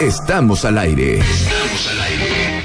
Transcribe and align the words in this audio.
Estamos 0.00 0.64
al 0.64 0.78
aire. 0.78 1.18
Estamos 1.18 1.90
al 1.90 2.00
aire. 2.00 2.64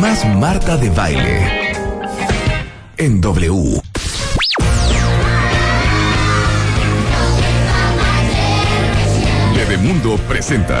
Más 0.00 0.24
Marta 0.36 0.76
de 0.76 0.90
baile. 0.90 1.72
En 2.96 3.20
W. 3.20 3.80
Mundo 9.80 10.18
presenta. 10.28 10.78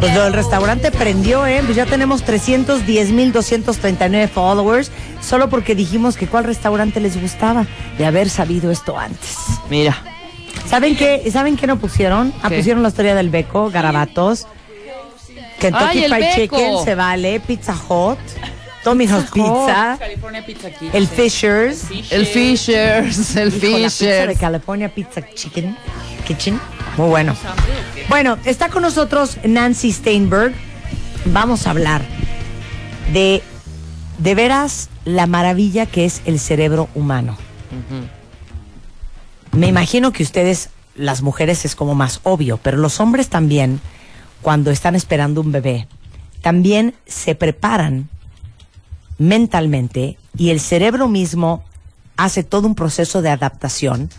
Pues 0.00 0.14
lo 0.14 0.24
del 0.24 0.32
restaurante 0.32 0.90
prendió, 0.90 1.46
¿eh? 1.46 1.60
Pues 1.62 1.76
ya 1.76 1.84
tenemos 1.84 2.24
310.239 2.24 4.28
followers 4.28 4.90
solo 5.20 5.50
porque 5.50 5.74
dijimos 5.74 6.16
que 6.16 6.26
cuál 6.26 6.44
restaurante 6.44 7.00
les 7.00 7.20
gustaba 7.20 7.66
de 7.98 8.06
haber 8.06 8.30
sabido 8.30 8.70
esto 8.70 8.98
antes. 8.98 9.36
Mira. 9.68 9.94
¿Saben 10.68 10.96
qué, 10.96 11.30
¿saben 11.30 11.58
qué 11.58 11.66
no 11.66 11.78
pusieron? 11.78 12.32
Ah, 12.42 12.48
pusieron 12.48 12.82
la 12.82 12.88
historia 12.88 13.14
del 13.14 13.28
beco, 13.28 13.70
garabatos, 13.70 14.46
Kentucky 15.58 16.04
Fried 16.04 16.34
Chicken, 16.34 16.82
se 16.84 16.94
vale, 16.94 17.40
Pizza 17.40 17.74
Hut. 17.74 18.18
Tommy's 18.82 19.10
Pizza, 19.30 19.98
California 19.98 20.42
Pizza 20.46 20.68
el 20.94 21.06
Fishers, 21.06 21.84
el 22.10 22.24
Fishers, 22.24 23.36
el 23.36 23.52
Fishers, 23.52 24.28
de 24.28 24.36
California 24.40 24.88
Pizza 24.88 25.20
Chicken 25.34 25.76
Kitchen, 26.26 26.58
muy 26.96 27.08
bueno. 27.08 27.34
Bueno, 28.08 28.38
está 28.44 28.68
con 28.68 28.82
nosotros 28.82 29.38
Nancy 29.44 29.92
Steinberg. 29.92 30.54
Vamos 31.26 31.66
a 31.66 31.70
hablar 31.70 32.02
de 33.12 33.42
de 34.20 34.34
veras 34.34 34.90
la 35.04 35.26
maravilla 35.26 35.86
que 35.86 36.04
es 36.04 36.22
el 36.26 36.38
cerebro 36.38 36.88
humano. 36.94 37.36
Me 39.52 39.66
imagino 39.66 40.12
que 40.12 40.22
ustedes, 40.22 40.70
las 40.94 41.22
mujeres, 41.22 41.64
es 41.64 41.74
como 41.74 41.94
más 41.94 42.20
obvio, 42.22 42.58
pero 42.58 42.76
los 42.76 43.00
hombres 43.00 43.28
también, 43.28 43.80
cuando 44.42 44.70
están 44.70 44.94
esperando 44.94 45.40
un 45.40 45.52
bebé, 45.52 45.88
también 46.42 46.94
se 47.06 47.34
preparan 47.34 48.08
mentalmente 49.18 50.18
y 50.36 50.50
el 50.50 50.60
cerebro 50.60 51.08
mismo 51.08 51.64
hace 52.16 52.42
todo 52.42 52.66
un 52.66 52.74
proceso 52.74 53.22
de 53.22 53.30
adaptación 53.30 54.10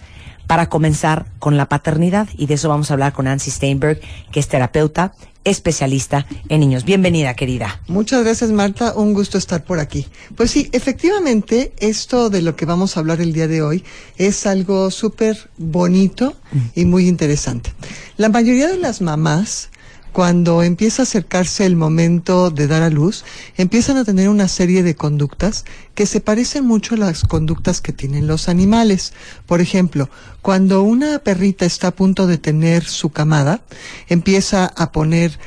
para 0.52 0.68
comenzar 0.68 1.28
con 1.40 1.56
la 1.56 1.70
paternidad. 1.70 2.28
Y 2.36 2.46
de 2.46 2.56
eso 2.56 2.68
vamos 2.68 2.92
a 2.92 2.96
hablar 2.96 3.14
con 3.14 3.24
Nancy 3.24 3.50
Steinberg, 3.50 4.02
que 4.34 4.42
es 4.42 4.50
terapeuta 4.50 5.14
especialista 5.46 6.28
en 6.50 6.60
niños. 6.60 6.84
Bienvenida, 6.84 7.34
querida. 7.36 7.80
Muchas 7.88 8.26
gracias, 8.26 8.52
Marta. 8.52 8.94
Un 8.94 9.14
gusto 9.14 9.38
estar 9.38 9.64
por 9.64 9.80
aquí. 9.80 10.08
Pues 10.36 10.52
sí, 10.52 10.68
efectivamente, 10.74 11.72
esto 11.80 12.30
de 12.30 12.42
lo 12.42 12.58
que 12.58 12.66
vamos 12.66 12.98
a 12.98 13.00
hablar 13.00 13.22
el 13.22 13.32
día 13.32 13.48
de 13.48 13.62
hoy 13.62 13.86
es 14.18 14.46
algo 14.46 14.92
súper 14.92 15.50
bonito 15.58 16.36
y 16.76 16.84
muy 16.84 17.08
interesante. 17.08 17.74
La 18.18 18.28
mayoría 18.28 18.68
de 18.68 18.78
las 18.78 19.00
mamás 19.00 19.70
cuando 20.12 20.62
empieza 20.62 21.02
a 21.02 21.04
acercarse 21.04 21.66
el 21.66 21.76
momento 21.76 22.50
de 22.50 22.68
dar 22.68 22.84
a 22.84 22.90
luz, 22.90 23.24
empiezan 23.58 23.98
a 23.98 24.04
tener 24.04 24.28
una 24.30 24.48
serie 24.48 24.84
de 24.84 24.96
conductas 24.96 25.66
que 25.96 26.06
se 26.06 26.20
parecen 26.20 26.66
mucho 26.66 26.96
a 26.96 26.98
las 26.98 27.24
conductas 27.24 27.82
que 27.82 27.94
tienen 27.94 28.28
los 28.28 28.50
animales. 28.50 29.14
Por 29.46 29.62
ejemplo, 29.62 30.10
cuando 30.42 30.84
una 30.84 31.20
perrita 31.20 31.66
está 31.66 31.88
a 31.88 31.96
punto 31.96 32.28
de 32.28 32.38
tener 32.38 32.84
su 32.84 33.12
camada, 33.12 33.62
empieza 34.10 34.66
a 34.66 34.92
poner 34.92 35.40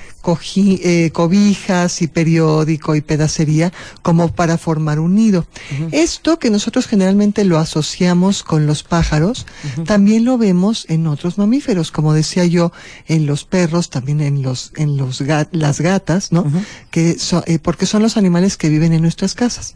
eh, 0.56 1.10
cobijas 1.12 2.02
y 2.02 2.08
periódico 2.08 2.94
y 2.94 3.00
pedacería 3.00 3.72
como 4.02 4.32
para 4.32 4.58
formar 4.58 4.98
un 4.98 5.14
nido. 5.14 5.46
Esto 5.92 6.38
que 6.38 6.50
nosotros 6.50 6.86
generalmente 6.86 7.44
lo 7.44 7.58
asociamos 7.58 8.42
con 8.42 8.66
los 8.66 8.82
pájaros, 8.82 9.46
también 9.84 10.24
lo 10.24 10.38
vemos 10.38 10.86
en 10.88 11.06
otros 11.06 11.38
mamíferos, 11.38 11.90
como 11.90 12.12
decía 12.14 12.44
yo, 12.44 12.72
en 13.06 13.26
los 13.26 13.44
perros, 13.44 13.90
también 13.90 14.20
en 14.20 14.42
los 14.42 14.72
en 14.76 14.96
los 14.96 15.22
las 15.52 15.80
gatas, 15.80 16.32
¿no? 16.32 16.44
Que 16.90 17.16
eh, 17.46 17.58
porque 17.58 17.86
son 17.86 18.02
los 18.02 18.16
animales 18.16 18.56
que 18.56 18.68
viven 18.68 18.92
en 18.92 19.02
nuestras 19.02 19.34
casas. 19.34 19.74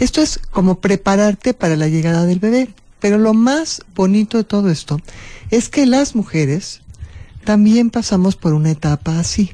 Esto 0.00 0.20
es 0.20 0.38
como 0.50 0.80
prepararte 0.80 1.54
para 1.54 1.76
la 1.76 1.88
llegada 1.88 2.24
del 2.24 2.38
bebé. 2.38 2.68
Pero 3.00 3.18
lo 3.18 3.32
más 3.32 3.82
bonito 3.94 4.38
de 4.38 4.44
todo 4.44 4.70
esto 4.70 5.00
es 5.50 5.68
que 5.68 5.86
las 5.86 6.14
mujeres 6.14 6.80
también 7.48 7.88
pasamos 7.88 8.36
por 8.36 8.52
una 8.52 8.70
etapa 8.70 9.18
así. 9.18 9.52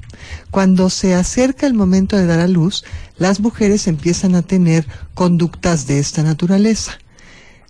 Cuando 0.51 0.91
se 0.91 1.15
acerca 1.15 1.69
el 1.69 1.75
momento 1.75 2.17
de 2.17 2.27
dar 2.27 2.41
a 2.41 2.49
luz, 2.49 2.83
las 3.19 3.39
mujeres 3.39 3.87
empiezan 3.87 4.35
a 4.35 4.43
tener 4.43 4.85
conductas 5.15 5.87
de 5.87 6.01
esta 6.01 6.25
naturaleza. 6.25 6.99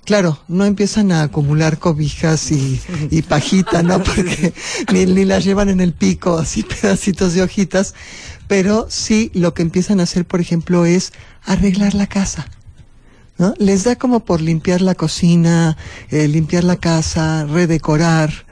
Claro, 0.06 0.38
no 0.48 0.64
empiezan 0.64 1.12
a 1.12 1.24
acumular 1.24 1.78
cobijas 1.78 2.50
y, 2.52 2.80
y 3.10 3.20
pajita, 3.20 3.82
¿no? 3.82 4.02
Porque 4.02 4.54
ni, 4.90 5.04
ni, 5.04 5.26
las 5.26 5.44
llevan 5.44 5.68
en 5.68 5.82
el 5.82 5.92
pico, 5.92 6.38
así 6.38 6.62
pedacitos 6.62 7.34
de 7.34 7.42
hojitas, 7.42 7.94
pero 8.48 8.86
sí 8.88 9.30
lo 9.34 9.52
que 9.52 9.60
empiezan 9.60 10.00
a 10.00 10.04
hacer, 10.04 10.24
por 10.24 10.40
ejemplo, 10.40 10.86
es 10.86 11.12
arreglar 11.44 11.92
la 11.92 12.06
casa. 12.06 12.46
¿no? 13.36 13.52
Les 13.58 13.84
da 13.84 13.96
como 13.96 14.24
por 14.24 14.40
limpiar 14.40 14.80
la 14.80 14.94
cocina, 14.94 15.76
eh, 16.08 16.28
limpiar 16.28 16.64
la 16.64 16.76
casa, 16.76 17.44
redecorar, 17.44 18.46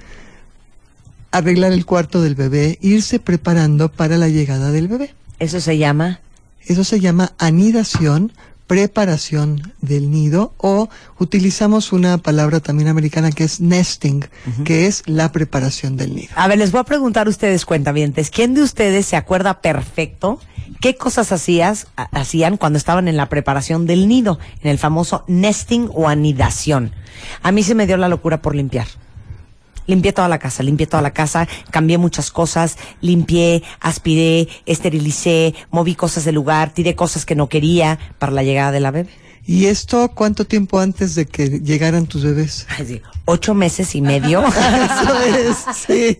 arreglar 1.33 1.73
el 1.73 1.85
cuarto 1.85 2.23
del 2.23 2.35
bebé, 2.35 2.79
irse 2.81 3.19
preparando 3.19 3.91
para 3.91 4.17
la 4.19 4.29
llegada 4.29 4.71
del 4.71 4.89
bebé. 4.89 5.15
¿Eso 5.39 5.61
se 5.61 5.79
llama? 5.79 6.21
Eso 6.65 6.85
se 6.85 7.01
llama 7.01 7.33
anidación, 7.39 8.33
preparación 8.69 9.73
del 9.81 10.11
nido 10.11 10.55
o 10.57 10.89
utilizamos 11.19 11.93
una 11.93 12.19
palabra 12.19 12.61
también 12.61 12.89
americana 12.89 13.33
que 13.33 13.45
es 13.45 13.61
nesting, 13.61 14.25
que 14.65 14.87
es 14.87 15.03
la 15.07 15.33
preparación 15.33 15.97
del 15.97 16.15
nido. 16.15 16.31
A 16.37 16.49
ver, 16.49 16.59
les 16.59 16.71
voy 16.71 16.81
a 16.81 16.85
preguntar 16.85 17.27
a 17.27 17.31
ustedes, 17.31 17.67
cuentavientes, 17.67 18.31
¿quién 18.31 18.55
de 18.55 18.63
ustedes 18.63 19.07
se 19.07 19.17
acuerda 19.17 19.61
perfecto 19.61 20.41
qué 20.81 20.97
cosas 20.97 21.33
hacías, 21.33 21.87
hacían 21.97 22.57
cuando 22.57 22.77
estaban 22.77 23.09
en 23.09 23.17
la 23.17 23.29
preparación 23.29 23.87
del 23.87 24.09
nido, 24.09 24.39
en 24.63 24.71
el 24.71 24.79
famoso 24.79 25.25
nesting 25.27 25.91
o 25.93 26.09
anidación? 26.09 26.93
A 27.43 27.53
mí 27.53 27.63
se 27.63 27.75
me 27.75 27.87
dio 27.87 27.97
la 27.97 28.09
locura 28.09 28.41
por 28.43 28.55
limpiar. 28.55 28.87
Limpié 29.87 30.13
toda 30.13 30.29
la 30.29 30.39
casa, 30.39 30.63
limpié 30.63 30.87
toda 30.87 31.03
la 31.03 31.13
casa, 31.13 31.49
cambié 31.71 31.99
muchas 31.99 32.31
cosas, 32.31 32.77
limpié, 33.01 33.63
aspiré, 33.81 34.49
esterilicé, 34.67 35.55
moví 35.71 35.95
cosas 35.95 36.25
del 36.25 36.35
lugar, 36.35 36.73
tiré 36.73 36.95
cosas 36.95 37.25
que 37.25 37.35
no 37.35 37.49
quería 37.49 37.99
para 38.19 38.33
la 38.33 38.43
llegada 38.43 38.73
de 38.73 38.81
la 38.81 38.91
bebé. 38.91 39.11
¿Y 39.45 39.67
esto 39.67 40.13
cuánto 40.15 40.47
tiempo 40.47 40.79
antes 40.79 41.17
de 41.17 41.27
que 41.27 41.61
llegaran 41.61 42.07
tus 42.07 42.23
bebés? 42.23 42.67
Ocho 43.25 43.55
meses 43.55 43.95
y 43.95 44.01
medio. 44.01 44.45
Eso 44.47 45.21
es, 45.23 45.57
sí. 45.87 46.19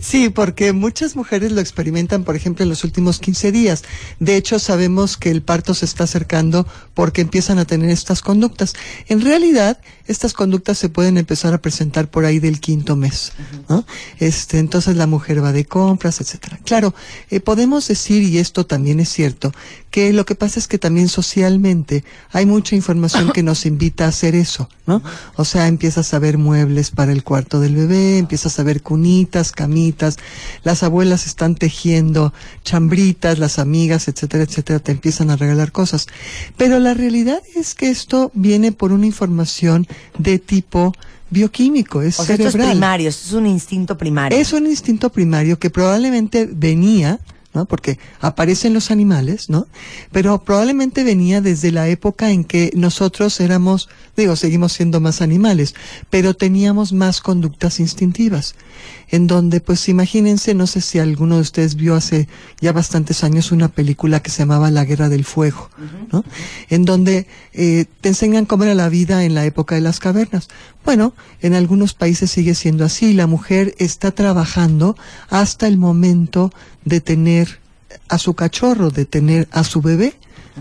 Sí, 0.00 0.28
porque 0.30 0.72
muchas 0.72 1.14
mujeres 1.14 1.52
lo 1.52 1.60
experimentan, 1.60 2.24
por 2.24 2.36
ejemplo, 2.36 2.62
en 2.62 2.70
los 2.70 2.84
últimos 2.84 3.18
15 3.18 3.52
días. 3.52 3.84
De 4.18 4.36
hecho, 4.36 4.58
sabemos 4.58 5.16
que 5.18 5.30
el 5.30 5.42
parto 5.42 5.74
se 5.74 5.84
está 5.84 6.04
acercando 6.04 6.66
porque 6.94 7.20
empiezan 7.20 7.58
a 7.58 7.66
tener 7.66 7.90
estas 7.90 8.22
conductas. 8.22 8.72
En 9.08 9.20
realidad, 9.20 9.78
estas 10.06 10.32
conductas 10.32 10.78
se 10.78 10.88
pueden 10.88 11.18
empezar 11.18 11.52
a 11.52 11.58
presentar 11.58 12.08
por 12.08 12.24
ahí 12.24 12.38
del 12.38 12.60
quinto 12.60 12.96
mes. 12.96 13.32
¿no? 13.68 13.84
Este, 14.18 14.58
entonces 14.58 14.96
la 14.96 15.06
mujer 15.06 15.44
va 15.44 15.52
de 15.52 15.64
compras, 15.66 16.20
etcétera. 16.20 16.58
Claro, 16.64 16.94
eh, 17.30 17.40
podemos 17.40 17.86
decir, 17.88 18.22
y 18.22 18.38
esto 18.38 18.66
también 18.66 19.00
es 19.00 19.10
cierto, 19.10 19.52
que 19.90 20.12
lo 20.12 20.24
que 20.24 20.34
pasa 20.34 20.58
es 20.58 20.68
que 20.68 20.78
también 20.78 21.08
socialmente 21.08 22.04
hay 22.30 22.46
mucha 22.46 22.74
información 22.74 23.30
que 23.32 23.42
nos 23.42 23.66
invita 23.66 24.06
a 24.06 24.08
hacer 24.08 24.34
eso, 24.34 24.68
¿no? 24.86 25.02
O 25.36 25.44
sea, 25.44 25.68
empiezas 25.68 26.14
a 26.14 26.18
ver 26.22 26.38
muebles 26.38 26.90
para 26.90 27.12
el 27.12 27.24
cuarto 27.24 27.60
del 27.60 27.74
bebé, 27.74 28.18
empiezas 28.18 28.58
a 28.58 28.62
ver 28.62 28.80
cunitas, 28.80 29.52
camitas, 29.52 30.16
las 30.62 30.82
abuelas 30.82 31.26
están 31.26 31.56
tejiendo 31.56 32.32
chambritas, 32.64 33.38
las 33.38 33.58
amigas, 33.58 34.08
etcétera, 34.08 34.44
etcétera, 34.44 34.78
te 34.78 34.92
empiezan 34.92 35.30
a 35.30 35.36
regalar 35.36 35.72
cosas. 35.72 36.06
Pero 36.56 36.78
la 36.78 36.94
realidad 36.94 37.42
es 37.54 37.74
que 37.74 37.90
esto 37.90 38.30
viene 38.34 38.72
por 38.72 38.92
una 38.92 39.04
información 39.04 39.86
de 40.18 40.38
tipo 40.38 40.94
bioquímico, 41.28 42.02
es 42.02 42.16
cerebral. 42.16 42.46
Esto 42.46 42.58
es 42.58 42.70
primario, 42.70 43.08
es 43.08 43.32
un 43.32 43.46
instinto 43.46 43.98
primario. 43.98 44.38
Es 44.38 44.52
un 44.52 44.66
instinto 44.66 45.10
primario 45.10 45.58
que 45.58 45.70
probablemente 45.70 46.48
venía 46.50 47.18
¿no? 47.54 47.66
Porque 47.66 47.98
aparecen 48.20 48.74
los 48.74 48.90
animales, 48.90 49.50
¿no? 49.50 49.66
Pero 50.10 50.42
probablemente 50.42 51.04
venía 51.04 51.40
desde 51.40 51.70
la 51.70 51.88
época 51.88 52.30
en 52.30 52.44
que 52.44 52.72
nosotros 52.74 53.38
éramos, 53.40 53.88
digo, 54.16 54.36
seguimos 54.36 54.72
siendo 54.72 55.00
más 55.00 55.20
animales, 55.20 55.74
pero 56.10 56.34
teníamos 56.34 56.92
más 56.92 57.20
conductas 57.20 57.80
instintivas, 57.80 58.54
en 59.08 59.26
donde, 59.26 59.60
pues 59.60 59.88
imagínense, 59.88 60.54
no 60.54 60.66
sé 60.66 60.80
si 60.80 60.98
alguno 60.98 61.36
de 61.36 61.42
ustedes 61.42 61.74
vio 61.76 61.94
hace 61.94 62.28
ya 62.60 62.72
bastantes 62.72 63.22
años 63.24 63.52
una 63.52 63.68
película 63.68 64.20
que 64.20 64.30
se 64.30 64.40
llamaba 64.40 64.70
La 64.70 64.84
Guerra 64.84 65.08
del 65.08 65.24
Fuego, 65.24 65.70
¿no? 66.10 66.24
En 66.70 66.84
donde 66.84 67.26
eh, 67.52 67.84
te 68.00 68.08
enseñan 68.08 68.46
cómo 68.46 68.64
era 68.64 68.74
la 68.74 68.88
vida 68.88 69.24
en 69.24 69.34
la 69.34 69.44
época 69.44 69.74
de 69.74 69.82
las 69.82 70.00
cavernas. 70.00 70.48
Bueno, 70.84 71.14
en 71.40 71.54
algunos 71.54 71.94
países 71.94 72.30
sigue 72.30 72.54
siendo 72.54 72.84
así, 72.84 73.12
la 73.12 73.26
mujer 73.26 73.74
está 73.78 74.10
trabajando 74.10 74.96
hasta 75.28 75.68
el 75.68 75.78
momento 75.78 76.52
de 76.84 77.00
tener 77.00 77.60
a 78.08 78.18
su 78.18 78.34
cachorro, 78.34 78.90
de 78.90 79.04
tener 79.04 79.48
a 79.52 79.64
su 79.64 79.80
bebé, 79.80 80.14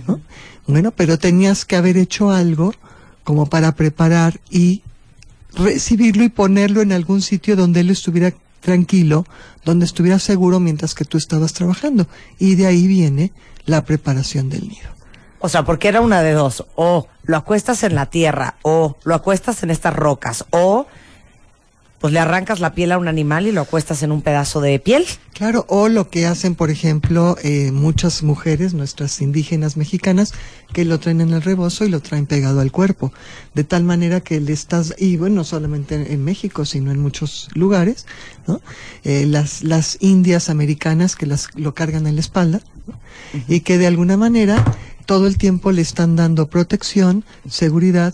¿no? 0.07 0.21
Bueno, 0.67 0.91
pero 0.91 1.17
tenías 1.17 1.65
que 1.65 1.75
haber 1.75 1.97
hecho 1.97 2.31
algo 2.31 2.73
como 3.23 3.47
para 3.47 3.75
preparar 3.75 4.39
y 4.49 4.83
recibirlo 5.53 6.23
y 6.23 6.29
ponerlo 6.29 6.81
en 6.81 6.91
algún 6.91 7.21
sitio 7.21 7.55
donde 7.55 7.81
él 7.81 7.89
estuviera 7.89 8.33
tranquilo, 8.61 9.25
donde 9.65 9.85
estuviera 9.85 10.19
seguro 10.19 10.59
mientras 10.59 10.93
que 10.93 11.03
tú 11.03 11.17
estabas 11.17 11.53
trabajando. 11.53 12.07
Y 12.39 12.55
de 12.55 12.67
ahí 12.67 12.87
viene 12.87 13.31
la 13.65 13.83
preparación 13.83 14.49
del 14.49 14.67
nido. 14.67 15.00
O 15.41 15.49
sea, 15.49 15.63
porque 15.63 15.87
era 15.87 16.01
una 16.01 16.21
de 16.21 16.33
dos. 16.33 16.65
O 16.75 17.07
lo 17.23 17.37
acuestas 17.37 17.83
en 17.83 17.95
la 17.95 18.05
tierra, 18.05 18.55
o 18.61 18.95
lo 19.03 19.15
acuestas 19.15 19.63
en 19.63 19.71
estas 19.71 19.95
rocas, 19.95 20.45
o 20.51 20.87
pues 22.01 22.13
le 22.13 22.19
arrancas 22.19 22.59
la 22.59 22.73
piel 22.73 22.91
a 22.91 22.97
un 22.97 23.07
animal 23.07 23.45
y 23.45 23.51
lo 23.51 23.61
acuestas 23.61 24.01
en 24.01 24.11
un 24.11 24.23
pedazo 24.23 24.59
de 24.59 24.79
piel. 24.79 25.05
Claro, 25.35 25.67
o 25.69 25.87
lo 25.87 26.09
que 26.09 26.25
hacen, 26.25 26.55
por 26.55 26.71
ejemplo, 26.71 27.37
eh, 27.43 27.71
muchas 27.71 28.23
mujeres, 28.23 28.73
nuestras 28.73 29.21
indígenas 29.21 29.77
mexicanas, 29.77 30.33
que 30.73 30.83
lo 30.83 30.99
traen 30.99 31.21
en 31.21 31.31
el 31.31 31.43
rebozo 31.43 31.85
y 31.85 31.89
lo 31.89 31.99
traen 31.99 32.25
pegado 32.25 32.59
al 32.59 32.71
cuerpo, 32.71 33.13
de 33.53 33.63
tal 33.63 33.83
manera 33.83 34.19
que 34.19 34.41
le 34.41 34.51
estás, 34.51 34.95
y 34.97 35.17
bueno, 35.17 35.37
no 35.37 35.43
solamente 35.43 35.93
en, 35.93 36.11
en 36.11 36.23
México, 36.23 36.65
sino 36.65 36.91
en 36.91 36.99
muchos 36.99 37.49
lugares, 37.53 38.07
¿no? 38.47 38.61
Eh, 39.03 39.27
las, 39.27 39.63
las 39.63 39.97
indias 39.99 40.49
americanas 40.49 41.15
que 41.15 41.27
las, 41.27 41.49
lo 41.55 41.75
cargan 41.75 42.07
en 42.07 42.15
la 42.15 42.21
espalda, 42.21 42.61
¿no? 42.87 42.99
y 43.47 43.59
que 43.59 43.77
de 43.77 43.85
alguna 43.85 44.17
manera 44.17 44.65
todo 45.11 45.27
el 45.27 45.37
tiempo 45.37 45.73
le 45.73 45.81
están 45.81 46.15
dando 46.15 46.47
protección, 46.47 47.25
seguridad, 47.49 48.13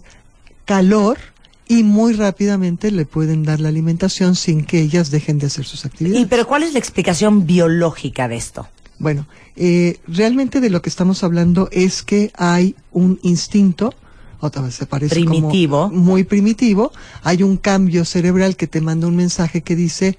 calor, 0.65 1.19
y 1.67 1.83
muy 1.83 2.13
rápidamente 2.13 2.89
le 2.89 3.05
pueden 3.05 3.43
dar 3.43 3.59
la 3.59 3.69
alimentación 3.69 4.35
sin 4.35 4.65
que 4.65 4.81
ellas 4.81 5.11
dejen 5.11 5.37
de 5.37 5.45
hacer 5.45 5.63
sus 5.63 5.85
actividades. 5.85 6.23
Y 6.23 6.25
pero 6.25 6.47
¿cuál 6.47 6.63
es 6.63 6.73
la 6.73 6.79
explicación 6.79 7.45
biológica 7.45 8.27
de 8.27 8.37
esto? 8.37 8.67
Bueno, 8.97 9.27
eh, 9.55 9.99
realmente 10.07 10.59
de 10.59 10.71
lo 10.71 10.81
que 10.81 10.89
estamos 10.89 11.23
hablando 11.23 11.69
es 11.71 12.01
que 12.01 12.31
hay 12.35 12.73
un 12.91 13.19
instinto, 13.21 13.93
otra 14.39 14.63
vez 14.63 14.73
se 14.73 14.87
parece 14.87 15.13
Primitivo. 15.13 15.89
como 15.89 16.01
muy 16.01 16.23
primitivo, 16.23 16.91
hay 17.21 17.43
un 17.43 17.57
cambio 17.57 18.05
cerebral 18.05 18.55
que 18.55 18.65
te 18.65 18.81
manda 18.81 19.05
un 19.05 19.15
mensaje 19.15 19.61
que 19.61 19.75
dice 19.75 20.17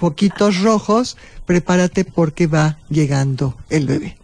poquitos 0.00 0.60
rojos, 0.60 1.16
prepárate 1.46 2.04
porque 2.04 2.48
va 2.48 2.78
llegando 2.90 3.56
el 3.70 3.86
bebé. 3.86 4.16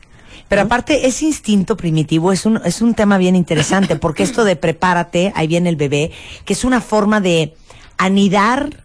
Pero 0.49 0.63
aparte, 0.63 1.07
ese 1.07 1.27
instinto 1.27 1.77
primitivo 1.77 2.33
es 2.33 2.47
un, 2.47 2.61
es 2.65 2.81
un 2.81 2.95
tema 2.95 3.19
bien 3.19 3.37
interesante, 3.37 3.97
porque 3.97 4.23
esto 4.23 4.45
de 4.45 4.57
prepárate, 4.57 5.33
ahí 5.37 5.47
viene 5.47 5.69
el 5.69 5.77
bebé, 5.77 6.11
que 6.45 6.55
es 6.55 6.65
una 6.65 6.81
forma 6.81 7.21
de 7.21 7.55
anidar 7.99 8.85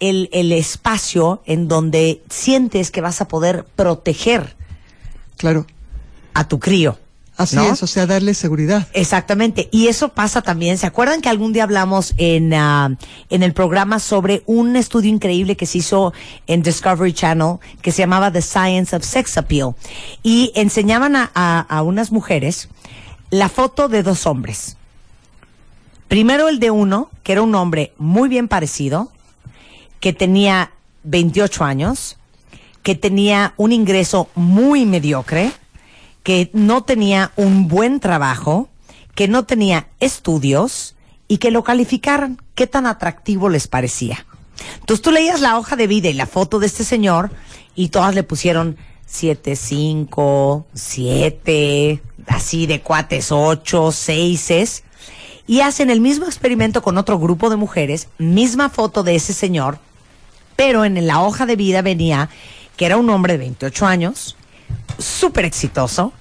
el, 0.00 0.28
el 0.32 0.52
espacio 0.52 1.42
en 1.44 1.68
donde 1.68 2.22
sientes 2.30 2.90
que 2.90 3.00
vas 3.00 3.20
a 3.20 3.28
poder 3.28 3.64
proteger 3.76 4.56
Claro, 5.36 5.66
a 6.32 6.48
tu 6.48 6.58
crío. 6.58 6.98
Así 7.36 7.56
¿no? 7.56 7.64
es, 7.72 7.82
o 7.82 7.86
sea, 7.86 8.06
darle 8.06 8.34
seguridad. 8.34 8.86
Exactamente. 8.92 9.68
Y 9.72 9.88
eso 9.88 10.10
pasa 10.10 10.42
también. 10.42 10.78
¿Se 10.78 10.86
acuerdan 10.86 11.20
que 11.20 11.28
algún 11.28 11.52
día 11.52 11.64
hablamos 11.64 12.14
en, 12.16 12.54
ah, 12.54 12.96
en 13.30 13.42
el 13.42 13.52
programa 13.52 13.98
sobre 13.98 14.42
un 14.46 14.76
estudio 14.76 15.10
increíble 15.10 15.56
que 15.56 15.66
se 15.66 15.78
hizo 15.78 16.12
en 16.46 16.62
Discovery 16.62 17.12
Channel 17.12 17.56
que 17.82 17.92
se 17.92 18.02
llamaba 18.02 18.30
The 18.30 18.42
Science 18.42 18.94
of 18.94 19.04
Sex 19.04 19.36
Appeal? 19.38 19.74
Y 20.22 20.52
enseñaban 20.54 21.16
a, 21.16 21.30
a- 21.34 21.60
a 21.68 21.82
unas 21.82 22.12
mujeres 22.12 22.68
la 23.30 23.48
foto 23.48 23.88
de 23.88 24.02
dos 24.02 24.26
hombres. 24.26 24.76
Primero 26.08 26.48
el 26.48 26.60
de 26.60 26.70
uno, 26.70 27.10
que 27.22 27.32
era 27.32 27.42
un 27.42 27.54
hombre 27.54 27.92
muy 27.98 28.28
bien 28.28 28.46
parecido, 28.46 29.10
que 30.00 30.12
tenía 30.12 30.70
28 31.02 31.64
años, 31.64 32.16
que 32.82 32.94
tenía 32.94 33.54
un 33.56 33.72
ingreso 33.72 34.28
muy 34.34 34.84
mediocre, 34.86 35.50
que 36.24 36.50
no 36.52 36.82
tenía 36.82 37.30
un 37.36 37.68
buen 37.68 38.00
trabajo, 38.00 38.68
que 39.14 39.28
no 39.28 39.44
tenía 39.44 39.86
estudios 40.00 40.96
y 41.28 41.38
que 41.38 41.52
lo 41.52 41.62
calificaran. 41.62 42.42
¿Qué 42.56 42.66
tan 42.66 42.86
atractivo 42.86 43.48
les 43.48 43.68
parecía? 43.68 44.26
Entonces 44.80 45.02
tú 45.02 45.12
leías 45.12 45.40
la 45.40 45.58
hoja 45.58 45.76
de 45.76 45.86
vida 45.86 46.08
y 46.08 46.14
la 46.14 46.26
foto 46.26 46.58
de 46.58 46.66
este 46.66 46.82
señor 46.82 47.30
y 47.76 47.90
todas 47.90 48.14
le 48.14 48.22
pusieron 48.22 48.76
siete, 49.06 49.54
cinco, 49.54 50.66
siete, 50.72 52.02
así 52.26 52.66
de 52.66 52.80
cuates, 52.80 53.30
ocho, 53.30 53.92
seises. 53.92 54.82
Y 55.46 55.60
hacen 55.60 55.90
el 55.90 56.00
mismo 56.00 56.24
experimento 56.24 56.82
con 56.82 56.96
otro 56.96 57.18
grupo 57.18 57.50
de 57.50 57.56
mujeres, 57.56 58.08
misma 58.16 58.70
foto 58.70 59.02
de 59.02 59.16
ese 59.16 59.34
señor, 59.34 59.78
pero 60.56 60.86
en 60.86 61.06
la 61.06 61.20
hoja 61.20 61.44
de 61.44 61.56
vida 61.56 61.82
venía 61.82 62.30
que 62.78 62.86
era 62.86 62.96
un 62.96 63.10
hombre 63.10 63.34
de 63.34 63.40
28 63.40 63.84
años, 63.86 64.36
súper 64.98 65.44
exitoso, 65.44 66.12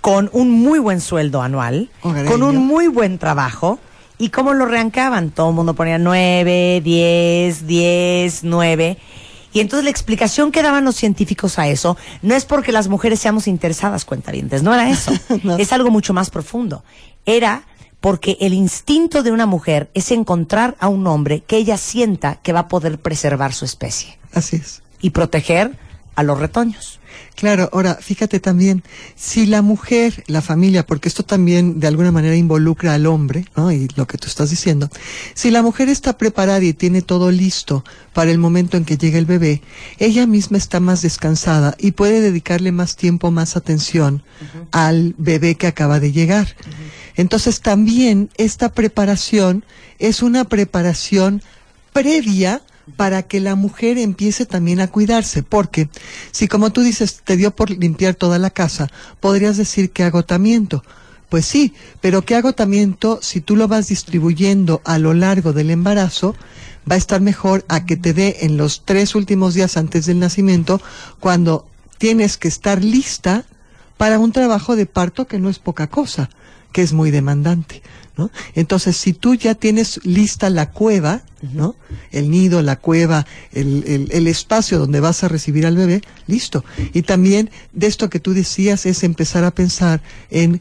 con 0.00 0.30
un 0.32 0.50
muy 0.50 0.78
buen 0.78 1.00
sueldo 1.00 1.42
anual, 1.42 1.90
con 2.02 2.42
un 2.42 2.56
muy 2.56 2.88
buen 2.88 3.18
trabajo. 3.18 3.78
¿Y 4.18 4.28
cómo 4.28 4.52
lo 4.52 4.66
reancaban? 4.66 5.30
Todo 5.30 5.48
el 5.50 5.54
mundo 5.54 5.74
ponía 5.74 5.98
9, 5.98 6.82
10, 6.84 7.66
10, 7.66 8.44
9. 8.44 8.98
Y 9.52 9.60
entonces 9.60 9.84
la 9.84 9.90
explicación 9.90 10.52
que 10.52 10.62
daban 10.62 10.84
los 10.84 10.94
científicos 10.96 11.58
a 11.58 11.68
eso 11.68 11.96
no 12.22 12.34
es 12.34 12.44
porque 12.44 12.70
las 12.70 12.88
mujeres 12.88 13.18
seamos 13.18 13.48
interesadas, 13.48 14.04
cuentavientes, 14.04 14.62
no 14.62 14.74
era 14.74 14.90
eso. 14.90 15.12
No. 15.42 15.56
Es 15.56 15.72
algo 15.72 15.90
mucho 15.90 16.12
más 16.12 16.30
profundo. 16.30 16.84
Era 17.26 17.62
porque 18.00 18.36
el 18.40 18.52
instinto 18.54 19.22
de 19.22 19.32
una 19.32 19.46
mujer 19.46 19.90
es 19.94 20.10
encontrar 20.10 20.76
a 20.80 20.88
un 20.88 21.06
hombre 21.06 21.40
que 21.40 21.56
ella 21.56 21.76
sienta 21.76 22.36
que 22.36 22.52
va 22.52 22.60
a 22.60 22.68
poder 22.68 22.98
preservar 22.98 23.52
su 23.52 23.64
especie 23.64 24.18
Así 24.32 24.56
es. 24.56 24.82
y 25.00 25.10
proteger 25.10 25.78
a 26.14 26.22
los 26.22 26.38
retoños. 26.38 26.99
Claro, 27.34 27.70
ahora 27.72 27.94
fíjate 27.94 28.38
también, 28.38 28.82
si 29.16 29.46
la 29.46 29.62
mujer, 29.62 30.24
la 30.26 30.42
familia, 30.42 30.84
porque 30.84 31.08
esto 31.08 31.22
también 31.22 31.80
de 31.80 31.86
alguna 31.86 32.12
manera 32.12 32.36
involucra 32.36 32.94
al 32.94 33.06
hombre, 33.06 33.46
¿no? 33.56 33.72
Y 33.72 33.88
lo 33.96 34.06
que 34.06 34.18
tú 34.18 34.26
estás 34.26 34.50
diciendo, 34.50 34.90
si 35.34 35.50
la 35.50 35.62
mujer 35.62 35.88
está 35.88 36.18
preparada 36.18 36.62
y 36.62 36.74
tiene 36.74 37.02
todo 37.02 37.30
listo 37.30 37.84
para 38.12 38.30
el 38.30 38.38
momento 38.38 38.76
en 38.76 38.84
que 38.84 38.98
llegue 38.98 39.18
el 39.18 39.26
bebé, 39.26 39.62
ella 39.98 40.26
misma 40.26 40.58
está 40.58 40.80
más 40.80 41.02
descansada 41.02 41.74
y 41.78 41.92
puede 41.92 42.20
dedicarle 42.20 42.72
más 42.72 42.96
tiempo, 42.96 43.30
más 43.30 43.56
atención 43.56 44.22
al 44.70 45.14
bebé 45.16 45.54
que 45.54 45.66
acaba 45.66 46.00
de 46.00 46.12
llegar. 46.12 46.56
Entonces 47.16 47.60
también 47.60 48.30
esta 48.36 48.72
preparación 48.72 49.64
es 49.98 50.22
una 50.22 50.44
preparación 50.44 51.42
previa 51.92 52.62
para 52.96 53.22
que 53.22 53.40
la 53.40 53.54
mujer 53.54 53.98
empiece 53.98 54.46
también 54.46 54.80
a 54.80 54.88
cuidarse, 54.88 55.42
porque 55.42 55.88
si 56.30 56.48
como 56.48 56.70
tú 56.70 56.82
dices 56.82 57.20
te 57.24 57.36
dio 57.36 57.50
por 57.50 57.70
limpiar 57.70 58.14
toda 58.14 58.38
la 58.38 58.50
casa, 58.50 58.88
podrías 59.20 59.56
decir 59.56 59.90
que 59.90 60.04
agotamiento. 60.04 60.82
Pues 61.28 61.46
sí, 61.46 61.74
pero 62.00 62.22
qué 62.22 62.34
agotamiento 62.34 63.20
si 63.22 63.40
tú 63.40 63.54
lo 63.54 63.68
vas 63.68 63.86
distribuyendo 63.86 64.82
a 64.84 64.98
lo 64.98 65.14
largo 65.14 65.52
del 65.52 65.70
embarazo, 65.70 66.34
va 66.90 66.96
a 66.96 66.98
estar 66.98 67.20
mejor 67.20 67.64
a 67.68 67.86
que 67.86 67.96
te 67.96 68.12
dé 68.12 68.38
en 68.40 68.56
los 68.56 68.84
tres 68.84 69.14
últimos 69.14 69.54
días 69.54 69.76
antes 69.76 70.06
del 70.06 70.18
nacimiento, 70.18 70.82
cuando 71.20 71.66
tienes 71.98 72.36
que 72.36 72.48
estar 72.48 72.82
lista 72.82 73.44
para 73.96 74.18
un 74.18 74.32
trabajo 74.32 74.74
de 74.74 74.86
parto 74.86 75.26
que 75.26 75.38
no 75.38 75.50
es 75.50 75.58
poca 75.58 75.86
cosa, 75.88 76.30
que 76.72 76.82
es 76.82 76.92
muy 76.92 77.10
demandante, 77.10 77.82
¿no? 78.20 78.30
Entonces, 78.54 78.96
si 78.98 79.14
tú 79.14 79.34
ya 79.34 79.54
tienes 79.54 79.98
lista 80.04 80.50
la 80.50 80.70
cueva, 80.70 81.22
¿no? 81.54 81.74
El 82.12 82.30
nido, 82.30 82.60
la 82.60 82.76
cueva, 82.76 83.26
el, 83.52 83.82
el, 83.86 84.08
el 84.12 84.26
espacio 84.26 84.78
donde 84.78 85.00
vas 85.00 85.24
a 85.24 85.28
recibir 85.28 85.64
al 85.64 85.76
bebé, 85.76 86.02
listo. 86.26 86.62
Y 86.92 87.02
también 87.02 87.50
de 87.72 87.86
esto 87.86 88.10
que 88.10 88.20
tú 88.20 88.34
decías 88.34 88.84
es 88.84 89.04
empezar 89.04 89.44
a 89.44 89.50
pensar 89.52 90.02
en 90.30 90.60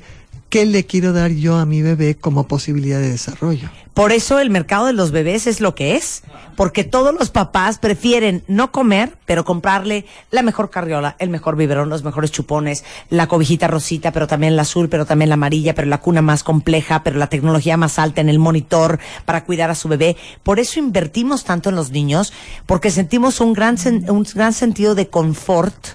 qué 0.49 0.65
le 0.65 0.85
quiero 0.85 1.13
dar 1.13 1.31
yo 1.31 1.57
a 1.57 1.65
mi 1.65 1.81
bebé 1.81 2.15
como 2.15 2.47
posibilidad 2.47 2.99
de 2.99 3.11
desarrollo. 3.11 3.69
Por 3.93 4.11
eso 4.11 4.39
el 4.39 4.49
mercado 4.49 4.85
de 4.85 4.93
los 4.93 5.11
bebés 5.11 5.45
es 5.45 5.59
lo 5.59 5.75
que 5.75 5.95
es, 5.95 6.23
porque 6.55 6.83
todos 6.83 7.13
los 7.13 7.29
papás 7.31 7.79
prefieren 7.79 8.43
no 8.47 8.71
comer, 8.71 9.17
pero 9.25 9.43
comprarle 9.43 10.05
la 10.31 10.41
mejor 10.41 10.69
carriola, 10.69 11.15
el 11.19 11.29
mejor 11.29 11.57
biberón, 11.57 11.89
los 11.89 12.03
mejores 12.03 12.31
chupones, 12.31 12.85
la 13.09 13.27
cobijita 13.27 13.67
rosita, 13.67 14.11
pero 14.11 14.25
también 14.25 14.55
la 14.55 14.61
azul, 14.61 14.87
pero 14.87 15.05
también 15.05 15.29
la 15.29 15.33
amarilla, 15.33 15.75
pero 15.75 15.87
la 15.87 15.99
cuna 15.99 16.21
más 16.21 16.43
compleja, 16.43 17.03
pero 17.03 17.17
la 17.17 17.27
tecnología 17.27 17.77
más 17.77 17.99
alta 17.99 18.21
en 18.21 18.29
el 18.29 18.39
monitor 18.39 18.99
para 19.25 19.43
cuidar 19.43 19.69
a 19.69 19.75
su 19.75 19.89
bebé. 19.89 20.15
Por 20.43 20.59
eso 20.59 20.79
invertimos 20.79 21.43
tanto 21.43 21.69
en 21.69 21.75
los 21.75 21.91
niños, 21.91 22.31
porque 22.65 22.91
sentimos 22.91 23.41
un 23.41 23.53
gran, 23.53 23.77
un 24.09 24.25
gran 24.33 24.53
sentido 24.53 24.95
de 24.95 25.09
confort 25.09 25.87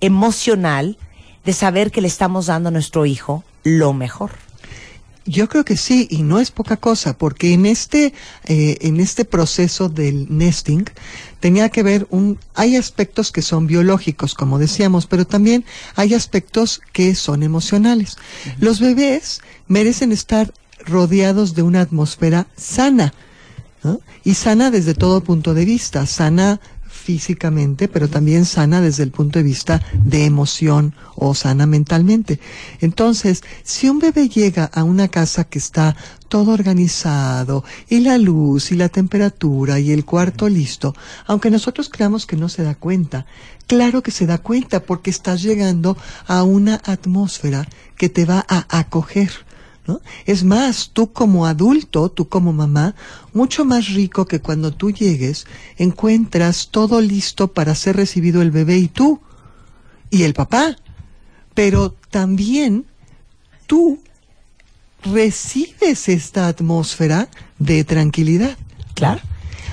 emocional 0.00 0.98
de 1.44 1.52
saber 1.54 1.90
que 1.90 2.02
le 2.02 2.08
estamos 2.08 2.46
dando 2.46 2.68
a 2.68 2.72
nuestro 2.72 3.06
hijo 3.06 3.44
lo 3.66 3.92
mejor. 3.92 4.30
Yo 5.24 5.48
creo 5.48 5.64
que 5.64 5.76
sí, 5.76 6.06
y 6.08 6.22
no 6.22 6.38
es 6.38 6.52
poca 6.52 6.76
cosa, 6.76 7.18
porque 7.18 7.52
en 7.52 7.66
este, 7.66 8.14
eh, 8.44 8.78
en 8.80 9.00
este 9.00 9.24
proceso 9.24 9.88
del 9.88 10.28
nesting 10.30 10.84
tenía 11.40 11.68
que 11.68 11.82
ver 11.82 12.06
un, 12.10 12.38
hay 12.54 12.76
aspectos 12.76 13.32
que 13.32 13.42
son 13.42 13.66
biológicos, 13.66 14.34
como 14.34 14.60
decíamos, 14.60 15.08
pero 15.08 15.26
también 15.26 15.64
hay 15.96 16.14
aspectos 16.14 16.80
que 16.92 17.16
son 17.16 17.42
emocionales. 17.42 18.18
Los 18.60 18.78
bebés 18.78 19.40
merecen 19.66 20.12
estar 20.12 20.54
rodeados 20.84 21.56
de 21.56 21.62
una 21.62 21.80
atmósfera 21.80 22.46
sana, 22.56 23.12
¿no? 23.82 24.00
y 24.22 24.34
sana 24.34 24.70
desde 24.70 24.94
todo 24.94 25.24
punto 25.24 25.54
de 25.54 25.64
vista, 25.64 26.06
sana 26.06 26.60
físicamente, 27.06 27.86
pero 27.86 28.08
también 28.08 28.44
sana 28.44 28.80
desde 28.80 29.04
el 29.04 29.12
punto 29.12 29.38
de 29.38 29.44
vista 29.44 29.80
de 29.92 30.24
emoción 30.24 30.92
o 31.14 31.36
sana 31.36 31.64
mentalmente. 31.64 32.40
Entonces, 32.80 33.44
si 33.62 33.88
un 33.88 34.00
bebé 34.00 34.28
llega 34.28 34.64
a 34.64 34.82
una 34.82 35.06
casa 35.06 35.44
que 35.44 35.60
está 35.60 35.94
todo 36.28 36.50
organizado 36.50 37.62
y 37.88 38.00
la 38.00 38.18
luz 38.18 38.72
y 38.72 38.74
la 38.74 38.88
temperatura 38.88 39.78
y 39.78 39.92
el 39.92 40.04
cuarto 40.04 40.48
listo, 40.48 40.96
aunque 41.28 41.48
nosotros 41.48 41.88
creamos 41.88 42.26
que 42.26 42.34
no 42.34 42.48
se 42.48 42.64
da 42.64 42.74
cuenta, 42.74 43.24
claro 43.68 44.02
que 44.02 44.10
se 44.10 44.26
da 44.26 44.38
cuenta 44.38 44.80
porque 44.80 45.10
estás 45.10 45.42
llegando 45.42 45.96
a 46.26 46.42
una 46.42 46.82
atmósfera 46.84 47.68
que 47.96 48.08
te 48.08 48.24
va 48.24 48.44
a 48.48 48.66
acoger. 48.80 49.45
¿No? 49.86 50.00
Es 50.24 50.42
más, 50.42 50.90
tú 50.92 51.12
como 51.12 51.46
adulto, 51.46 52.08
tú 52.08 52.28
como 52.28 52.52
mamá, 52.52 52.96
mucho 53.32 53.64
más 53.64 53.88
rico 53.94 54.26
que 54.26 54.40
cuando 54.40 54.72
tú 54.72 54.90
llegues, 54.90 55.46
encuentras 55.76 56.68
todo 56.72 57.00
listo 57.00 57.52
para 57.52 57.74
ser 57.76 57.94
recibido 57.94 58.42
el 58.42 58.50
bebé 58.50 58.78
y 58.78 58.88
tú, 58.88 59.20
y 60.10 60.24
el 60.24 60.34
papá. 60.34 60.76
Pero 61.54 61.94
también 62.10 62.84
tú 63.66 64.00
recibes 65.04 66.08
esta 66.08 66.48
atmósfera 66.48 67.28
de 67.58 67.84
tranquilidad. 67.84 68.56
Claro. 68.94 69.20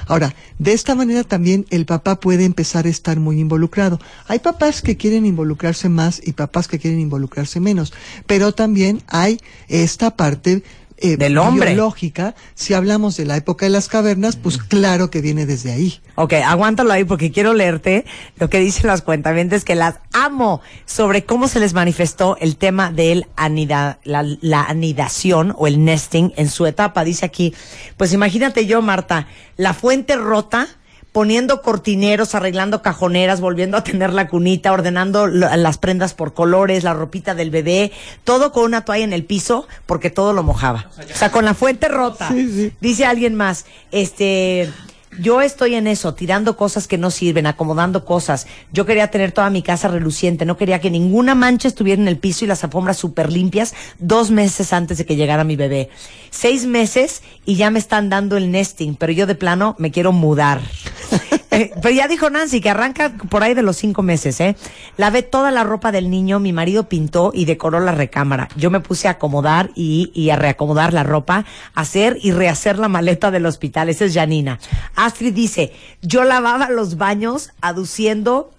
Ahora, 0.07 0.35
de 0.59 0.73
esta 0.73 0.95
manera 0.95 1.23
también 1.23 1.65
el 1.69 1.85
papá 1.85 2.19
puede 2.19 2.45
empezar 2.45 2.85
a 2.85 2.89
estar 2.89 3.19
muy 3.19 3.39
involucrado. 3.39 3.99
Hay 4.27 4.39
papás 4.39 4.81
que 4.81 4.97
quieren 4.97 5.25
involucrarse 5.25 5.89
más 5.89 6.21
y 6.23 6.33
papás 6.33 6.67
que 6.67 6.79
quieren 6.79 6.99
involucrarse 6.99 7.59
menos, 7.59 7.93
pero 8.27 8.53
también 8.53 9.01
hay 9.07 9.39
esta 9.67 10.15
parte 10.15 10.63
eh, 10.97 11.17
Del 11.17 11.37
hombre. 11.37 11.73
biológica. 11.73 12.35
Si 12.55 12.73
hablamos 12.73 13.17
de 13.17 13.25
la 13.25 13.37
época 13.37 13.65
de 13.65 13.71
las 13.71 13.87
cavernas, 13.87 14.35
pues 14.35 14.57
claro 14.57 15.09
que 15.09 15.21
viene 15.21 15.45
desde 15.45 15.71
ahí. 15.71 15.99
Ok, 16.15 16.33
aguántalo 16.45 16.91
ahí 16.93 17.03
porque 17.03 17.31
quiero 17.31 17.53
leerte 17.53 18.05
lo 18.37 18.49
que 18.49 18.59
dicen 18.59 18.87
las 18.87 19.01
cuentavientes 19.01 19.65
que 19.65 19.75
las 19.75 19.95
amo 20.13 20.61
sobre 20.85 21.25
cómo 21.25 21.47
se 21.47 21.59
les 21.59 21.73
manifestó 21.73 22.37
el 22.39 22.57
tema 22.57 22.91
de 22.91 23.25
anida, 23.35 23.99
la, 24.03 24.23
la 24.41 24.63
anidación 24.63 25.53
o 25.57 25.67
el 25.67 25.83
nesting 25.83 26.33
en 26.35 26.49
su 26.49 26.65
etapa. 26.65 27.03
Dice 27.03 27.25
aquí, 27.25 27.53
pues 27.97 28.13
imagínate 28.13 28.65
yo, 28.65 28.81
Marta, 28.81 29.27
la 29.57 29.73
fuente 29.73 30.15
rota, 30.15 30.67
poniendo 31.13 31.61
cortineros, 31.61 32.35
arreglando 32.35 32.81
cajoneras, 32.81 33.39
volviendo 33.39 33.77
a 33.77 33.83
tener 33.83 34.11
la 34.11 34.27
cunita, 34.27 34.73
ordenando 34.73 35.27
las 35.27 35.77
prendas 35.77 36.13
por 36.13 36.33
colores, 36.33 36.83
la 36.83 36.93
ropita 36.93 37.35
del 37.35 37.51
bebé, 37.51 37.91
todo 38.23 38.51
con 38.51 38.65
una 38.65 38.83
toalla 38.83 39.05
en 39.05 39.13
el 39.13 39.23
piso 39.23 39.67
porque 39.85 40.09
todo 40.09 40.33
lo 40.33 40.43
mojaba. 40.43 40.89
O 40.97 41.15
sea, 41.15 41.31
con 41.31 41.45
la 41.45 41.53
fuente 41.53 41.87
rota. 41.87 42.27
Sí, 42.29 42.51
sí. 42.51 42.73
Dice 42.81 43.05
alguien 43.05 43.35
más, 43.35 43.65
este, 43.91 44.71
yo 45.19 45.41
estoy 45.41 45.75
en 45.75 45.87
eso, 45.87 46.13
tirando 46.13 46.57
cosas 46.57 46.87
que 46.87 46.97
no 46.97 47.11
sirven, 47.11 47.45
acomodando 47.45 48.05
cosas. 48.05 48.47
Yo 48.71 48.85
quería 48.85 49.11
tener 49.11 49.31
toda 49.31 49.49
mi 49.49 49.61
casa 49.61 49.87
reluciente, 49.87 50.45
no 50.45 50.57
quería 50.57 50.79
que 50.79 50.89
ninguna 50.89 51.35
mancha 51.35 51.67
estuviera 51.67 52.01
en 52.01 52.07
el 52.07 52.17
piso 52.17 52.45
y 52.45 52.47
las 52.47 52.63
alfombras 52.63 52.97
súper 52.97 53.31
limpias 53.31 53.73
dos 53.99 54.31
meses 54.31 54.73
antes 54.73 54.97
de 54.97 55.05
que 55.05 55.15
llegara 55.15 55.43
mi 55.43 55.55
bebé. 55.55 55.89
Seis 56.29 56.65
meses 56.65 57.21
y 57.45 57.55
ya 57.55 57.69
me 57.69 57.79
están 57.79 58.09
dando 58.09 58.37
el 58.37 58.51
nesting, 58.51 58.95
pero 58.95 59.11
yo 59.11 59.27
de 59.27 59.35
plano 59.35 59.75
me 59.77 59.91
quiero 59.91 60.11
mudar. 60.11 60.61
Eh, 61.53 61.71
pero 61.81 61.93
ya 61.93 62.07
dijo 62.07 62.29
Nancy 62.29 62.61
que 62.61 62.69
arranca 62.69 63.13
por 63.29 63.43
ahí 63.43 63.53
de 63.53 63.61
los 63.61 63.77
cinco 63.77 64.01
meses, 64.01 64.39
¿eh? 64.39 64.55
Lavé 64.97 65.21
toda 65.21 65.51
la 65.51 65.63
ropa 65.63 65.91
del 65.91 66.09
niño, 66.09 66.39
mi 66.39 66.51
marido 66.51 66.89
pintó 66.89 67.31
y 67.33 67.45
decoró 67.45 67.79
la 67.79 67.91
recámara. 67.91 68.49
Yo 68.55 68.71
me 68.71 68.79
puse 68.79 69.07
a 69.07 69.11
acomodar 69.11 69.71
y, 69.75 70.29
a 70.29 70.35
reacomodar 70.35 70.93
la 70.93 71.03
ropa, 71.03 71.45
hacer 71.75 72.17
y 72.21 72.31
rehacer 72.31 72.79
la 72.79 72.87
maleta 72.87 73.31
del 73.31 73.45
hospital. 73.45 73.89
Esa 73.89 74.05
es 74.05 74.13
Janina. 74.13 74.59
Astrid 74.95 75.33
dice, 75.33 75.73
yo 76.01 76.23
lavaba 76.23 76.69
los 76.69 76.97
baños 76.97 77.51
aduciendo 77.61 78.51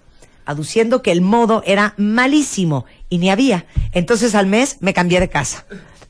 aduciendo 0.47 1.01
que 1.01 1.11
el 1.11 1.23
modo 1.23 1.63
era 1.65 1.95
malísimo 1.97 2.85
y 3.09 3.17
ni 3.17 3.31
había. 3.31 3.65
Entonces 3.93 4.35
al 4.35 4.47
mes 4.47 4.77
me 4.81 4.93
cambié 4.93 5.19
de 5.19 5.31
casa. 5.31 5.65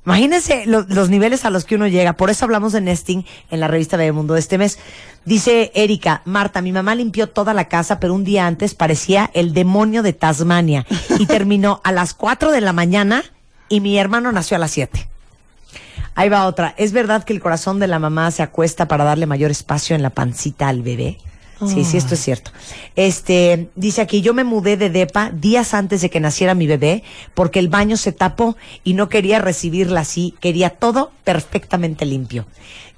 Imagínense 0.06 0.66
lo- 0.66 0.82
los 0.88 1.08
niveles 1.08 1.44
a 1.44 1.50
los 1.50 1.64
que 1.64 1.76
uno 1.76 1.86
llega. 1.86 2.12
Por 2.14 2.28
eso 2.30 2.44
hablamos 2.44 2.72
de 2.72 2.80
nesting 2.82 3.24
en 3.50 3.60
la 3.60 3.68
revista 3.68 3.96
Mundo 4.12 4.34
de 4.34 4.40
este 4.40 4.58
mes. 4.58 4.78
Dice 5.24 5.72
Erika, 5.74 6.20
Marta, 6.26 6.60
mi 6.60 6.72
mamá 6.72 6.94
limpió 6.94 7.28
toda 7.30 7.54
la 7.54 7.68
casa, 7.68 7.98
pero 8.00 8.12
un 8.14 8.24
día 8.24 8.46
antes 8.46 8.74
parecía 8.74 9.30
el 9.32 9.54
demonio 9.54 10.02
de 10.02 10.12
Tasmania 10.12 10.84
y 11.18 11.26
terminó 11.26 11.80
a 11.84 11.92
las 11.92 12.12
4 12.12 12.50
de 12.50 12.60
la 12.60 12.72
mañana 12.74 13.24
y 13.70 13.80
mi 13.80 13.96
hermano 13.96 14.30
nació 14.30 14.56
a 14.56 14.60
las 14.60 14.72
7. 14.72 15.08
Ahí 16.14 16.28
va 16.28 16.46
otra. 16.46 16.74
¿Es 16.76 16.92
verdad 16.92 17.24
que 17.24 17.32
el 17.32 17.40
corazón 17.40 17.80
de 17.80 17.86
la 17.88 17.98
mamá 17.98 18.30
se 18.30 18.42
acuesta 18.42 18.86
para 18.86 19.04
darle 19.04 19.26
mayor 19.26 19.50
espacio 19.50 19.96
en 19.96 20.02
la 20.02 20.10
pancita 20.10 20.68
al 20.68 20.82
bebé? 20.82 21.18
Sí, 21.66 21.84
sí, 21.84 21.96
esto 21.96 22.14
es 22.14 22.20
cierto. 22.20 22.50
Este, 22.96 23.68
dice 23.76 24.00
aquí, 24.00 24.20
yo 24.20 24.34
me 24.34 24.44
mudé 24.44 24.76
de 24.76 24.90
DEPA 24.90 25.30
días 25.30 25.72
antes 25.74 26.00
de 26.00 26.10
que 26.10 26.20
naciera 26.20 26.54
mi 26.54 26.66
bebé 26.66 27.02
porque 27.34 27.58
el 27.58 27.68
baño 27.68 27.96
se 27.96 28.12
tapó 28.12 28.56
y 28.82 28.94
no 28.94 29.08
quería 29.08 29.38
recibirla 29.38 30.00
así, 30.00 30.34
quería 30.40 30.70
todo 30.70 31.12
perfectamente 31.24 32.04
limpio. 32.06 32.46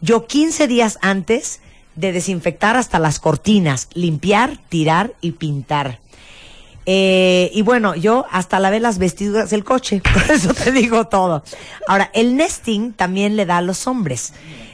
Yo 0.01 0.27
15 0.27 0.69
días 0.69 0.99
antes 1.03 1.61
de 1.95 2.13
desinfectar 2.13 2.77
hasta 2.77 2.99
las 2.99 3.19
cortinas, 3.19 3.89
limpiar, 3.95 4.59
tirar 4.69 5.13
y 5.21 5.33
pintar. 5.33 6.01
Eh, 6.89 7.51
y 7.53 7.63
bueno, 7.63 7.97
yo 7.97 8.27
hasta 8.31 8.61
lavé 8.61 8.79
las 8.79 8.99
vestiduras 8.99 9.51
del 9.51 9.65
coche, 9.65 10.01
por 10.15 10.31
eso 10.31 10.55
te 10.55 10.71
digo 10.71 11.09
todo. 11.09 11.43
Ahora, 11.89 12.11
el 12.15 12.37
nesting 12.37 12.93
también 12.93 13.37
le 13.37 13.45
da 13.45 13.59
a 13.59 13.63
los 13.63 13.87
hombres. 13.87 14.33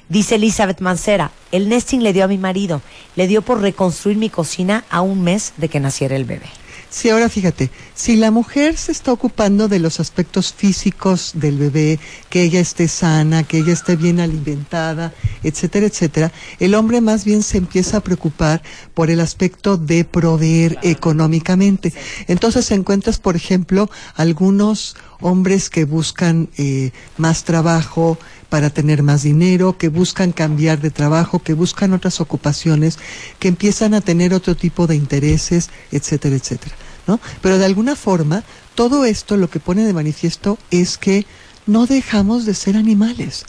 Dice 0.08 0.34
Elizabeth 0.34 0.80
Mancera, 0.80 1.30
el 1.52 1.68
nesting 1.68 2.02
le 2.02 2.12
dio 2.12 2.24
a 2.24 2.28
mi 2.28 2.38
marido, 2.38 2.82
le 3.16 3.26
dio 3.26 3.42
por 3.42 3.60
reconstruir 3.60 4.16
mi 4.16 4.30
cocina 4.30 4.84
a 4.90 5.00
un 5.00 5.22
mes 5.22 5.52
de 5.56 5.68
que 5.68 5.80
naciera 5.80 6.16
el 6.16 6.24
bebé. 6.24 6.46
Sí, 6.92 7.08
ahora 7.08 7.30
fíjate, 7.30 7.70
si 7.94 8.16
la 8.16 8.30
mujer 8.30 8.76
se 8.76 8.92
está 8.92 9.14
ocupando 9.14 9.66
de 9.66 9.78
los 9.78 9.98
aspectos 9.98 10.52
físicos 10.52 11.32
del 11.32 11.56
bebé, 11.56 11.98
que 12.28 12.42
ella 12.42 12.60
esté 12.60 12.86
sana, 12.86 13.44
que 13.44 13.56
ella 13.56 13.72
esté 13.72 13.96
bien 13.96 14.20
alimentada, 14.20 15.14
etcétera, 15.42 15.86
etcétera, 15.86 16.32
el 16.58 16.74
hombre 16.74 17.00
más 17.00 17.24
bien 17.24 17.42
se 17.42 17.56
empieza 17.56 17.96
a 17.96 18.02
preocupar 18.02 18.60
por 18.92 19.10
el 19.10 19.20
aspecto 19.20 19.78
de 19.78 20.04
proveer 20.04 20.78
económicamente. 20.82 21.94
Entonces 22.28 22.70
encuentras, 22.70 23.18
por 23.18 23.36
ejemplo, 23.36 23.88
algunos 24.14 24.94
hombres 25.22 25.70
que 25.70 25.86
buscan 25.86 26.50
eh, 26.58 26.90
más 27.16 27.44
trabajo 27.44 28.18
para 28.52 28.68
tener 28.68 29.02
más 29.02 29.22
dinero, 29.22 29.78
que 29.78 29.88
buscan 29.88 30.30
cambiar 30.30 30.78
de 30.82 30.90
trabajo, 30.90 31.38
que 31.38 31.54
buscan 31.54 31.94
otras 31.94 32.20
ocupaciones, 32.20 32.98
que 33.38 33.48
empiezan 33.48 33.94
a 33.94 34.02
tener 34.02 34.34
otro 34.34 34.54
tipo 34.54 34.86
de 34.86 34.94
intereses, 34.94 35.70
etcétera, 35.90 36.36
etcétera. 36.36 36.74
¿no? 37.06 37.18
Pero 37.40 37.56
de 37.56 37.64
alguna 37.64 37.96
forma, 37.96 38.44
todo 38.74 39.06
esto 39.06 39.38
lo 39.38 39.48
que 39.48 39.58
pone 39.58 39.86
de 39.86 39.94
manifiesto 39.94 40.58
es 40.70 40.98
que 40.98 41.24
no 41.66 41.86
dejamos 41.86 42.44
de 42.44 42.52
ser 42.52 42.76
animales. 42.76 43.46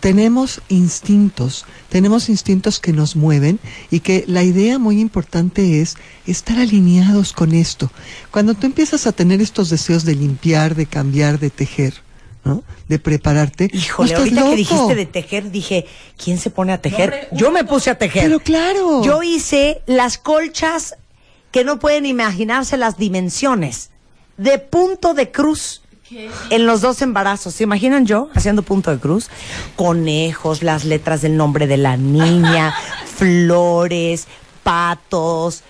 Tenemos 0.00 0.60
instintos, 0.68 1.64
tenemos 1.88 2.28
instintos 2.28 2.80
que 2.80 2.92
nos 2.92 3.16
mueven 3.16 3.58
y 3.90 4.00
que 4.00 4.24
la 4.26 4.42
idea 4.42 4.78
muy 4.78 5.00
importante 5.00 5.80
es 5.80 5.96
estar 6.26 6.58
alineados 6.58 7.32
con 7.32 7.54
esto. 7.54 7.90
Cuando 8.30 8.52
tú 8.52 8.66
empiezas 8.66 9.06
a 9.06 9.12
tener 9.12 9.40
estos 9.40 9.70
deseos 9.70 10.04
de 10.04 10.16
limpiar, 10.16 10.74
de 10.74 10.84
cambiar, 10.84 11.38
de 11.38 11.48
tejer, 11.48 12.06
¿no? 12.44 12.62
De 12.88 12.98
prepararte. 12.98 13.68
Híjole, 13.72 14.12
no 14.12 14.18
ahorita 14.18 14.42
que 14.44 14.56
dijiste 14.56 14.94
de 14.94 15.06
tejer, 15.06 15.50
dije, 15.50 15.86
¿quién 16.22 16.38
se 16.38 16.50
pone 16.50 16.72
a 16.72 16.80
tejer? 16.80 17.28
Yo 17.32 17.50
me 17.50 17.64
puse 17.64 17.90
a 17.90 17.98
tejer. 17.98 18.24
Pero 18.24 18.40
claro. 18.40 19.02
Yo 19.02 19.22
hice 19.22 19.82
las 19.86 20.18
colchas 20.18 20.96
que 21.50 21.64
no 21.64 21.78
pueden 21.78 22.06
imaginarse 22.06 22.76
las 22.76 22.98
dimensiones 22.98 23.90
de 24.36 24.58
punto 24.58 25.14
de 25.14 25.30
cruz 25.30 25.82
en 26.50 26.66
los 26.66 26.80
dos 26.80 27.02
embarazos. 27.02 27.54
¿Se 27.54 27.64
imaginan 27.64 28.06
yo 28.06 28.30
haciendo 28.34 28.62
punto 28.62 28.90
de 28.90 28.98
cruz? 28.98 29.28
Conejos, 29.76 30.62
las 30.62 30.84
letras 30.84 31.20
del 31.20 31.36
nombre 31.36 31.66
de 31.66 31.76
la 31.76 31.96
niña, 31.96 32.74
flores, 33.16 34.26
patos, 34.62 35.62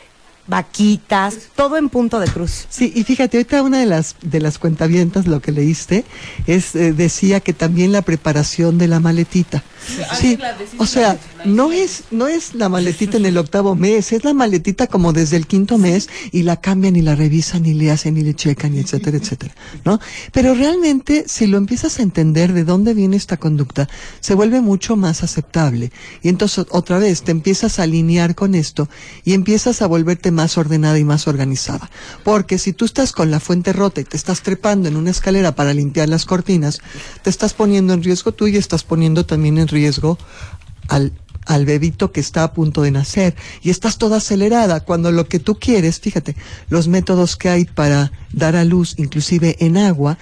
vaquitas, 0.49 1.37
todo 1.55 1.77
en 1.77 1.89
punto 1.89 2.19
de 2.19 2.27
cruz. 2.27 2.67
Sí, 2.71 2.93
y 2.95 3.05
fíjate, 3.05 3.37
ahorita 3.37 3.63
una 3.63 3.79
de 3.79 3.87
las 3.87 4.17
de 4.23 4.41
las 4.41 4.59
cuentavientas 4.59 5.27
lo 5.27 5.41
que 5.41 5.53
leíste 5.53 6.05
es 6.47 6.75
eh, 6.75 6.93
decía 6.93 7.41
que 7.41 7.53
también 7.53 7.93
la 7.93 8.03
preparación 8.03 8.79
de 8.79 8.89
la 8.89 8.99
maletita. 8.99 9.63
Sí, 10.19 10.39
o 10.79 10.87
sea, 10.87 11.19
no 11.45 11.73
es, 11.73 12.05
no 12.11 12.29
es 12.29 12.55
la 12.55 12.69
maletita 12.69 13.17
en 13.17 13.27
el 13.27 13.39
octavo 13.39 13.75
mes, 13.75 14.13
es 14.13 14.25
la 14.25 14.35
maletita 14.35 14.87
como 14.87 15.13
desde 15.13 15.37
el 15.37 15.47
quinto 15.47 15.79
mes 15.79 16.09
y 16.33 16.43
la 16.43 16.61
cambian 16.61 16.97
y 16.97 17.03
la 17.03 17.15
revisan 17.15 17.67
y 17.67 17.75
le 17.75 17.91
hacen 17.91 18.17
y 18.17 18.23
le 18.23 18.35
checan 18.35 18.75
y 18.75 18.81
etcétera, 18.81 19.17
etcétera, 19.23 19.55
¿no? 19.85 20.01
Pero 20.33 20.55
realmente, 20.55 21.25
si 21.27 21.47
lo 21.47 21.59
empiezas 21.59 21.99
a 21.99 22.03
entender 22.03 22.53
de 22.53 22.65
dónde 22.65 22.95
viene 22.95 23.17
esta 23.17 23.37
conducta, 23.37 23.89
se 24.21 24.35
vuelve 24.35 24.61
mucho 24.61 24.97
más 24.97 25.23
aceptable. 25.23 25.93
Y 26.23 26.29
entonces, 26.29 26.67
otra 26.71 26.99
vez, 26.99 27.23
te 27.23 27.33
empiezas 27.33 27.79
a 27.79 27.85
alinear 27.85 28.35
con 28.35 28.55
esto 28.55 28.89
y 29.25 29.35
empiezas 29.35 29.83
a 29.83 29.87
volverte 29.87 30.31
más 30.31 30.59
ordenada 30.59 30.99
y 30.99 31.05
más 31.05 31.29
organizada. 31.29 31.91
Porque 32.25 32.59
si 32.59 32.73
tú 32.73 32.85
estás 32.85 33.13
con 33.13 33.31
la 33.31 33.41
fuente 33.41 33.73
rota 33.73 34.01
y 34.01 34.05
te 34.05 34.17
estás 34.17 34.43
trepando 34.43 34.89
en 34.89 34.97
una 34.97 35.11
escalera 35.11 35.55
para 35.55 35.75
limpiar 35.75 36.09
las 36.09 36.25
cortinas, 36.25 36.81
te 37.23 37.31
estás 37.31 37.55
poniendo 37.55 37.93
en 37.93 38.03
riesgo 38.03 38.33
tú 38.33 38.47
y 38.47 38.57
estás 38.57 38.85
poniendo 38.85 39.27
también 39.27 39.59
en 39.59 39.69
riesgo 39.69 40.19
al, 40.89 41.13
al 41.49 41.65
bebito 41.65 42.13
que 42.13 42.21
está 42.21 42.45
a 42.45 42.53
punto 42.53 42.83
de 42.83 42.93
nacer. 42.93 43.35
Y 43.63 43.71
estás 43.71 43.99
toda 43.99 44.19
acelerada 44.19 44.81
cuando 44.81 45.11
lo 45.11 45.27
que 45.29 45.41
tú 45.41 45.59
quieres, 45.59 45.99
fíjate, 45.99 46.37
los 46.69 46.87
métodos 46.87 47.37
que 47.37 47.49
hay 47.49 47.65
para 47.65 48.13
dar 48.33 48.55
a 48.55 48.65
luz, 48.65 48.95
inclusive 48.99 49.57
en 49.59 49.79
agua, 49.79 50.19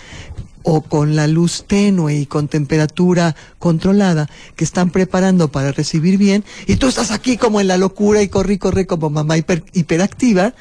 o 0.62 0.82
con 0.82 1.14
la 1.14 1.28
luz 1.28 1.64
tenue 1.66 2.14
y 2.16 2.26
con 2.26 2.48
temperatura 2.48 3.36
controlada 3.58 4.28
que 4.56 4.64
están 4.64 4.90
preparando 4.90 5.48
para 5.48 5.70
recibir 5.70 6.18
bien 6.18 6.44
y 6.66 6.74
tú 6.74 6.88
estás 6.88 7.12
aquí 7.12 7.36
como 7.36 7.60
en 7.60 7.68
la 7.68 7.76
locura 7.76 8.20
y 8.20 8.28
corre 8.28 8.58
corre 8.58 8.84
como 8.84 9.08
mamá 9.08 9.38
hiper, 9.38 9.62
hiperactiva, 9.74 10.54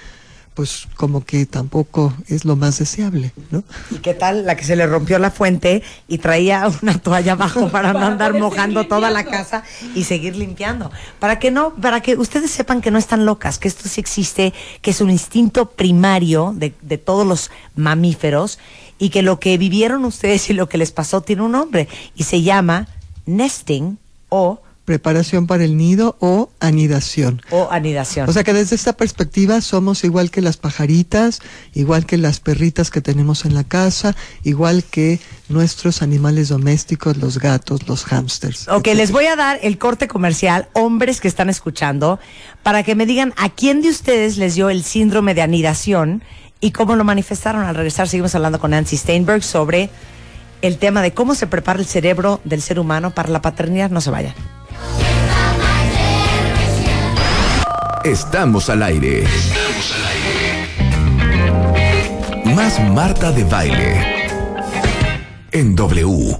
pues 0.55 0.87
como 0.95 1.25
que 1.25 1.45
tampoco 1.45 2.13
es 2.27 2.45
lo 2.45 2.55
más 2.55 2.79
deseable, 2.79 3.33
¿no? 3.51 3.63
¿Y 3.91 3.95
qué 3.95 4.13
tal 4.13 4.45
la 4.45 4.55
que 4.55 4.63
se 4.63 4.77
le 4.77 4.87
rompió 4.87 5.19
la 5.19 5.29
fuente 5.29 5.83
y 6.07 6.17
traía 6.19 6.65
una 6.81 6.97
toalla 6.97 7.33
abajo 7.33 7.67
para 7.71 7.91
no 7.91 8.05
andar 8.05 8.33
mojando 8.33 8.87
toda 8.87 9.11
la 9.11 9.25
casa 9.25 9.63
y 9.93 10.05
seguir 10.05 10.37
limpiando? 10.37 10.91
Para 11.19 11.39
que 11.39 11.51
no, 11.51 11.75
para 11.75 11.99
que 12.01 12.15
ustedes 12.15 12.51
sepan 12.51 12.81
que 12.81 12.89
no 12.89 12.97
están 12.97 13.25
locas, 13.25 13.59
que 13.59 13.67
esto 13.67 13.89
sí 13.89 13.99
existe, 13.99 14.53
que 14.81 14.91
es 14.91 15.01
un 15.01 15.09
instinto 15.09 15.69
primario 15.71 16.53
de, 16.55 16.73
de 16.81 16.97
todos 16.97 17.27
los 17.27 17.51
mamíferos 17.75 18.57
y 18.97 19.09
que 19.09 19.21
lo 19.21 19.41
que 19.41 19.57
vivieron 19.57 20.05
ustedes 20.05 20.49
y 20.49 20.53
lo 20.53 20.69
que 20.69 20.77
les 20.77 20.93
pasó 20.93 21.19
tiene 21.19 21.41
un 21.41 21.51
nombre 21.51 21.89
y 22.15 22.23
se 22.23 22.41
llama 22.41 22.87
nesting 23.25 23.97
o 24.29 24.61
preparación 24.85 25.47
para 25.47 25.63
el 25.63 25.75
nido 25.75 26.15
o 26.19 26.51
anidación. 26.59 27.41
O 27.49 27.67
anidación. 27.71 28.29
O 28.29 28.33
sea 28.33 28.43
que 28.43 28.53
desde 28.53 28.75
esta 28.75 28.93
perspectiva 28.93 29.59
somos 29.61 30.03
igual 30.03 30.29
que 30.29 30.41
las 30.41 30.57
pajaritas, 30.57 31.41
igual 31.73 32.05
que 32.05 32.17
las 32.17 32.39
perritas 32.39 32.91
que 32.91 33.01
tenemos 33.01 33.45
en 33.45 33.55
la 33.55 33.63
casa, 33.63 34.15
igual 34.43 34.83
que 34.83 35.19
nuestros 35.49 36.01
animales 36.01 36.49
domésticos, 36.49 37.17
los 37.17 37.39
gatos, 37.39 37.87
los 37.87 38.05
hámsters. 38.05 38.67
Ok, 38.67 38.87
les 38.95 39.11
voy 39.11 39.25
a 39.25 39.35
dar 39.35 39.59
el 39.63 39.77
corte 39.79 40.07
comercial, 40.07 40.69
hombres 40.73 41.19
que 41.19 41.27
están 41.27 41.49
escuchando, 41.49 42.19
para 42.61 42.83
que 42.83 42.95
me 42.95 43.07
digan 43.07 43.33
a 43.37 43.49
quién 43.49 43.81
de 43.81 43.89
ustedes 43.89 44.37
les 44.37 44.55
dio 44.55 44.69
el 44.69 44.83
síndrome 44.83 45.33
de 45.33 45.41
anidación 45.41 46.23
y 46.61 46.71
cómo 46.71 46.95
lo 46.95 47.03
manifestaron. 47.03 47.63
Al 47.63 47.75
regresar 47.75 48.07
seguimos 48.07 48.35
hablando 48.35 48.59
con 48.59 48.71
Nancy 48.71 48.97
Steinberg 48.97 49.43
sobre 49.43 49.89
el 50.61 50.77
tema 50.77 51.01
de 51.01 51.13
cómo 51.13 51.33
se 51.33 51.47
prepara 51.47 51.79
el 51.79 51.85
cerebro 51.85 52.39
del 52.43 52.61
ser 52.61 52.79
humano 52.79 53.11
para 53.11 53.29
la 53.29 53.41
paternidad. 53.41 53.89
No 53.89 54.01
se 54.01 54.11
vayan. 54.11 54.54
Estamos 58.03 58.69
al 58.69 58.83
aire. 58.83 59.23
Estamos 59.23 59.93
al 59.95 60.05
aire. 60.05 60.65
Más 62.55 62.79
Marta 62.91 63.31
de 63.31 63.43
Baile. 63.43 64.29
En 65.51 65.75
W. 65.75 66.37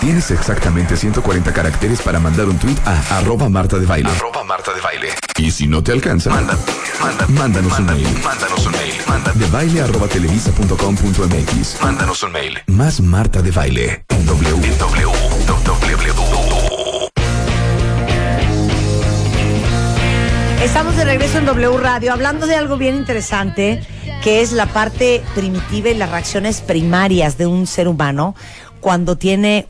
Tienes 0.00 0.30
exactamente 0.30 0.96
140 0.96 1.52
caracteres 1.52 2.00
para 2.00 2.20
mandar 2.20 2.46
un 2.46 2.58
tweet 2.58 2.76
a 2.84 3.18
arroba 3.18 3.48
Marta 3.48 3.78
de 3.78 3.86
Baile. 3.86 4.08
Arroba 4.10 4.44
Marta 4.44 4.72
de 4.72 4.80
Baile. 4.80 5.08
Y 5.36 5.50
si 5.50 5.66
no 5.66 5.82
te 5.82 5.90
alcanza, 5.92 6.30
manda, 6.30 6.56
manda, 7.00 7.26
mándanos 7.26 7.78
un 7.78 7.86
mail. 7.86 8.06
Mándanos 8.22 8.66
un 8.66 8.72
mail. 8.72 8.94
Manda. 9.08 9.32
De 9.32 9.46
baile 9.46 9.82
arroba 9.82 10.06
televisa.com.mx. 10.06 11.82
Mándanos 11.82 12.22
un 12.22 12.32
mail. 12.32 12.58
Más 12.66 13.00
Marta 13.00 13.42
de 13.42 13.50
Baile. 13.50 14.04
En 14.10 14.26
W. 14.26 14.64
En 14.64 14.78
W. 14.78 15.10
Estamos 20.64 20.96
de 20.96 21.04
regreso 21.04 21.36
en 21.36 21.44
W 21.44 21.76
Radio 21.76 22.10
hablando 22.10 22.46
de 22.46 22.56
algo 22.56 22.78
bien 22.78 22.96
interesante 22.96 23.82
que 24.22 24.40
es 24.40 24.52
la 24.52 24.64
parte 24.64 25.22
primitiva 25.34 25.90
y 25.90 25.94
las 25.94 26.10
reacciones 26.10 26.62
primarias 26.62 27.36
de 27.36 27.46
un 27.46 27.66
ser 27.66 27.86
humano 27.86 28.34
cuando 28.80 29.18
tiene 29.18 29.66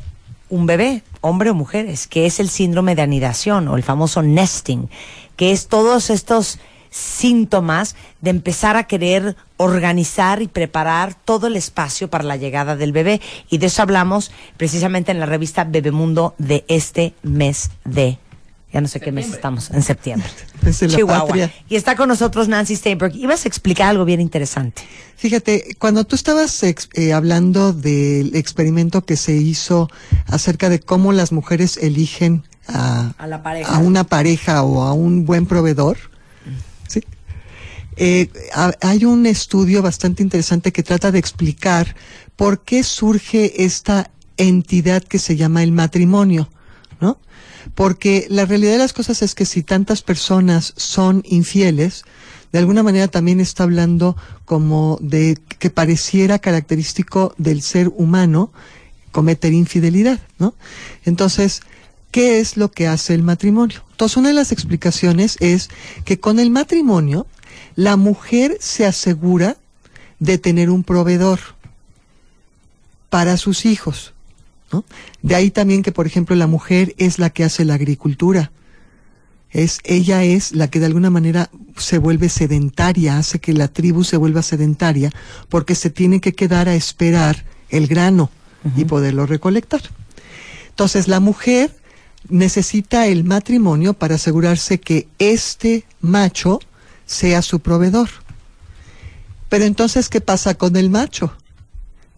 un 0.51 0.67
bebé, 0.67 1.03
hombre 1.21 1.51
o 1.51 1.55
mujeres, 1.55 2.07
que 2.07 2.27
es 2.27 2.39
el 2.39 2.49
síndrome 2.49 2.95
de 2.95 3.03
anidación 3.03 3.67
o 3.67 3.77
el 3.77 3.83
famoso 3.83 4.23
nesting, 4.23 4.89
que 5.35 5.51
es 5.51 5.67
todos 5.67 6.11
estos 6.11 6.61
síntomas 6.91 7.97
de 8.21 8.31
empezar 8.31 8.77
a 8.77 8.85
querer 8.85 9.35
organizar 9.57 10.43
y 10.43 10.47
preparar 10.47 11.15
todo 11.15 11.49
el 11.49 11.57
espacio 11.57 12.09
para 12.09 12.23
la 12.23 12.37
llegada 12.37 12.77
del 12.77 12.93
bebé. 12.93 13.21
Y 13.51 13.59
de 13.59 13.67
eso 13.67 13.83
hablamos 13.83 14.31
precisamente 14.57 15.11
en 15.11 15.19
la 15.19 15.27
revista 15.27 15.65
Bebemundo 15.65 16.37
de 16.39 16.65
este 16.69 17.15
mes 17.25 17.73
de 17.85 18.19
ya 18.75 18.81
no 18.81 18.89
sé 18.89 18.99
qué 18.99 19.13
mes 19.13 19.33
estamos, 19.33 19.71
en 19.71 19.83
septiembre. 19.85 20.29
Chihuahua. 20.89 21.49
Y 21.69 21.77
está 21.77 21.95
con 21.95 22.09
nosotros 22.09 22.49
Nancy 22.49 22.75
Steinberg. 22.75 23.15
Ibas 23.15 23.45
a 23.45 23.49
explicar 23.49 23.91
algo 23.91 24.05
bien 24.05 24.21
interesante. 24.21 24.83
Fíjate, 25.17 25.77
cuando 25.79 26.03
tú 26.05 26.17
estabas 26.17 26.61
eh, 26.65 27.13
hablando 27.13 27.73
del 27.73 28.35
experimento 28.35 29.05
que 29.05 29.17
se 29.17 29.37
hizo 29.37 29.89
acerca 30.27 30.69
de 30.71 30.81
cómo 30.81 31.13
las 31.13 31.31
mujeres 31.31 31.77
eligen 31.77 32.43
a, 32.67 33.15
a, 33.17 33.79
una 33.79 34.03
pareja 34.03 34.65
o 34.65 34.83
a 34.83 34.93
un 34.93 35.25
buen 35.25 35.47
proveedor, 35.47 35.97
¿sí? 36.89 37.05
Eh, 37.97 38.29
hay 38.81 39.05
un 39.05 39.25
estudio 39.27 39.83
bastante 39.83 40.21
interesante 40.21 40.73
que 40.73 40.83
trata 40.83 41.13
de 41.13 41.21
explicar 41.21 41.95
por 42.35 42.65
qué 42.65 42.83
surge 42.83 43.65
esta 43.65 44.11
entidad 44.37 45.05
que 45.05 45.21
se 45.21 45.37
llama 45.37 45.63
el 45.63 45.71
matrimonio, 45.71 46.49
¿no? 47.01 47.19
Porque 47.75 48.27
la 48.29 48.45
realidad 48.45 48.73
de 48.73 48.79
las 48.79 48.93
cosas 48.93 49.23
es 49.23 49.35
que 49.35 49.47
si 49.47 49.63
tantas 49.63 50.03
personas 50.03 50.75
son 50.77 51.23
infieles, 51.27 52.05
de 52.53 52.59
alguna 52.59 52.83
manera 52.83 53.09
también 53.09 53.41
está 53.41 53.65
hablando 53.65 54.17
como 54.45 54.99
de 55.01 55.39
que 55.59 55.71
pareciera 55.71 56.39
característico 56.39 57.35
del 57.37 57.63
ser 57.63 57.89
humano 57.97 58.53
cometer 59.11 59.53
infidelidad, 59.53 60.21
¿no? 60.39 60.55
Entonces, 61.05 61.63
¿qué 62.11 62.41
es 62.41 62.57
lo 62.57 62.71
que 62.71 62.87
hace 62.87 63.15
el 63.15 63.23
matrimonio? 63.23 63.83
Entonces, 63.93 64.17
una 64.17 64.29
de 64.29 64.35
las 64.35 64.53
explicaciones 64.53 65.37
es 65.41 65.69
que 66.05 66.21
con 66.21 66.39
el 66.39 66.51
matrimonio, 66.51 67.27
la 67.77 67.97
mujer 67.97 68.57
se 68.61 68.87
asegura 68.87 69.57
de 70.19 70.39
tener 70.39 70.71
un 70.71 70.85
proveedor 70.85 71.41
para 73.09 73.37
sus 73.37 73.67
hijos. 73.67 74.15
De 75.23 75.35
ahí 75.35 75.51
también 75.51 75.83
que, 75.83 75.93
por 75.93 76.07
ejemplo, 76.07 76.35
la 76.37 76.47
mujer 76.47 76.95
es 76.99 77.19
la 77.19 77.31
que 77.31 77.45
hace 77.45 77.65
la 77.65 77.75
agricultura. 77.75 78.51
Es, 79.51 79.79
ella 79.85 80.25
es 80.25 80.53
la 80.53 80.69
que 80.69 80.81
de 80.81 80.87
alguna 80.87 81.11
manera 81.11 81.51
se 81.77 81.99
vuelve 81.99 82.29
sedentaria, 82.29 83.19
hace 83.19 83.39
que 83.39 83.53
la 83.53 83.69
tribu 83.69 84.03
se 84.03 84.17
vuelva 84.17 84.43
sedentaria, 84.43 85.13
porque 85.49 85.75
se 85.75 85.91
tiene 85.91 86.21
que 86.21 86.33
quedar 86.33 86.69
a 86.69 86.75
esperar 86.75 87.45
el 87.69 87.87
grano 87.87 88.31
y 88.77 88.85
poderlo 88.85 89.27
recolectar. 89.27 89.83
Entonces, 90.71 91.07
la 91.07 91.21
mujer 91.21 91.77
necesita 92.29 93.07
el 93.07 93.25
matrimonio 93.25 93.95
para 93.95 94.17
asegurarse 94.17 94.81
que 94.81 95.07
este 95.19 95.85
macho 96.01 96.61
sea 97.07 97.43
su 97.43 97.61
proveedor. 97.61 98.09
Pero 99.49 99.65
entonces, 99.65 100.09
¿qué 100.09 100.21
pasa 100.21 100.55
con 100.55 100.77
el 100.77 100.91
macho? 100.91 101.33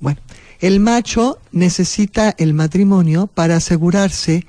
Bueno, 0.01 0.21
el 0.61 0.81
macho 0.81 1.38
necesita 1.53 2.35
el 2.38 2.55
matrimonio 2.55 3.27
para 3.27 3.57
asegurarse 3.57 4.47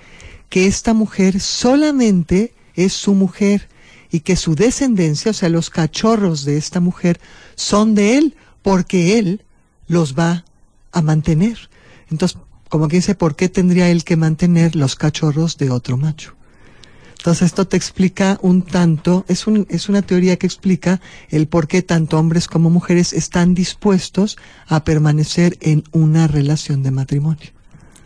que 0.50 0.68
esta 0.68 0.94
mujer 0.94 1.40
solamente 1.40 2.54
es 2.76 2.94
su 2.94 3.14
mujer 3.14 3.68
y 4.10 4.22
que 4.22 4.36
su 4.36 4.56
descendencia, 4.56 5.32
o 5.32 5.34
sea, 5.34 5.50
los 5.50 5.70
cachorros 5.70 6.46
de 6.46 6.58
esta 6.58 6.80
mujer, 6.80 7.20
son 7.56 7.96
de 7.96 8.18
él 8.18 8.36
porque 8.62 9.20
él 9.20 9.44
los 9.88 10.18
va 10.18 10.46
a 10.92 11.02
mantener. 11.02 11.70
Entonces, 12.10 12.38
como 12.70 12.88
que 12.88 12.98
dice, 12.98 13.16
¿por 13.16 13.36
qué 13.36 13.50
tendría 13.50 13.90
él 13.90 14.04
que 14.04 14.16
mantener 14.16 14.76
los 14.76 14.96
cachorros 14.96 15.58
de 15.58 15.72
otro 15.72 15.98
macho? 15.98 16.37
Entonces 17.28 17.48
esto 17.48 17.68
te 17.68 17.76
explica 17.76 18.40
un 18.42 18.62
tanto, 18.62 19.26
es, 19.28 19.48
un, 19.48 19.68
es 19.70 19.90
una 19.90 20.02
teoría 20.02 20.38
que 20.38 20.48
explica 20.48 21.02
el 21.28 21.50
por 21.50 21.68
qué 21.68 21.82
tanto 21.82 22.18
hombres 22.18 22.48
como 22.48 22.70
mujeres 22.70 23.12
están 23.12 23.54
dispuestos 23.54 24.38
a 24.66 24.86
permanecer 24.86 25.58
en 25.60 25.84
una 25.92 26.28
relación 26.28 26.84
de 26.84 26.92
matrimonio. 26.92 27.50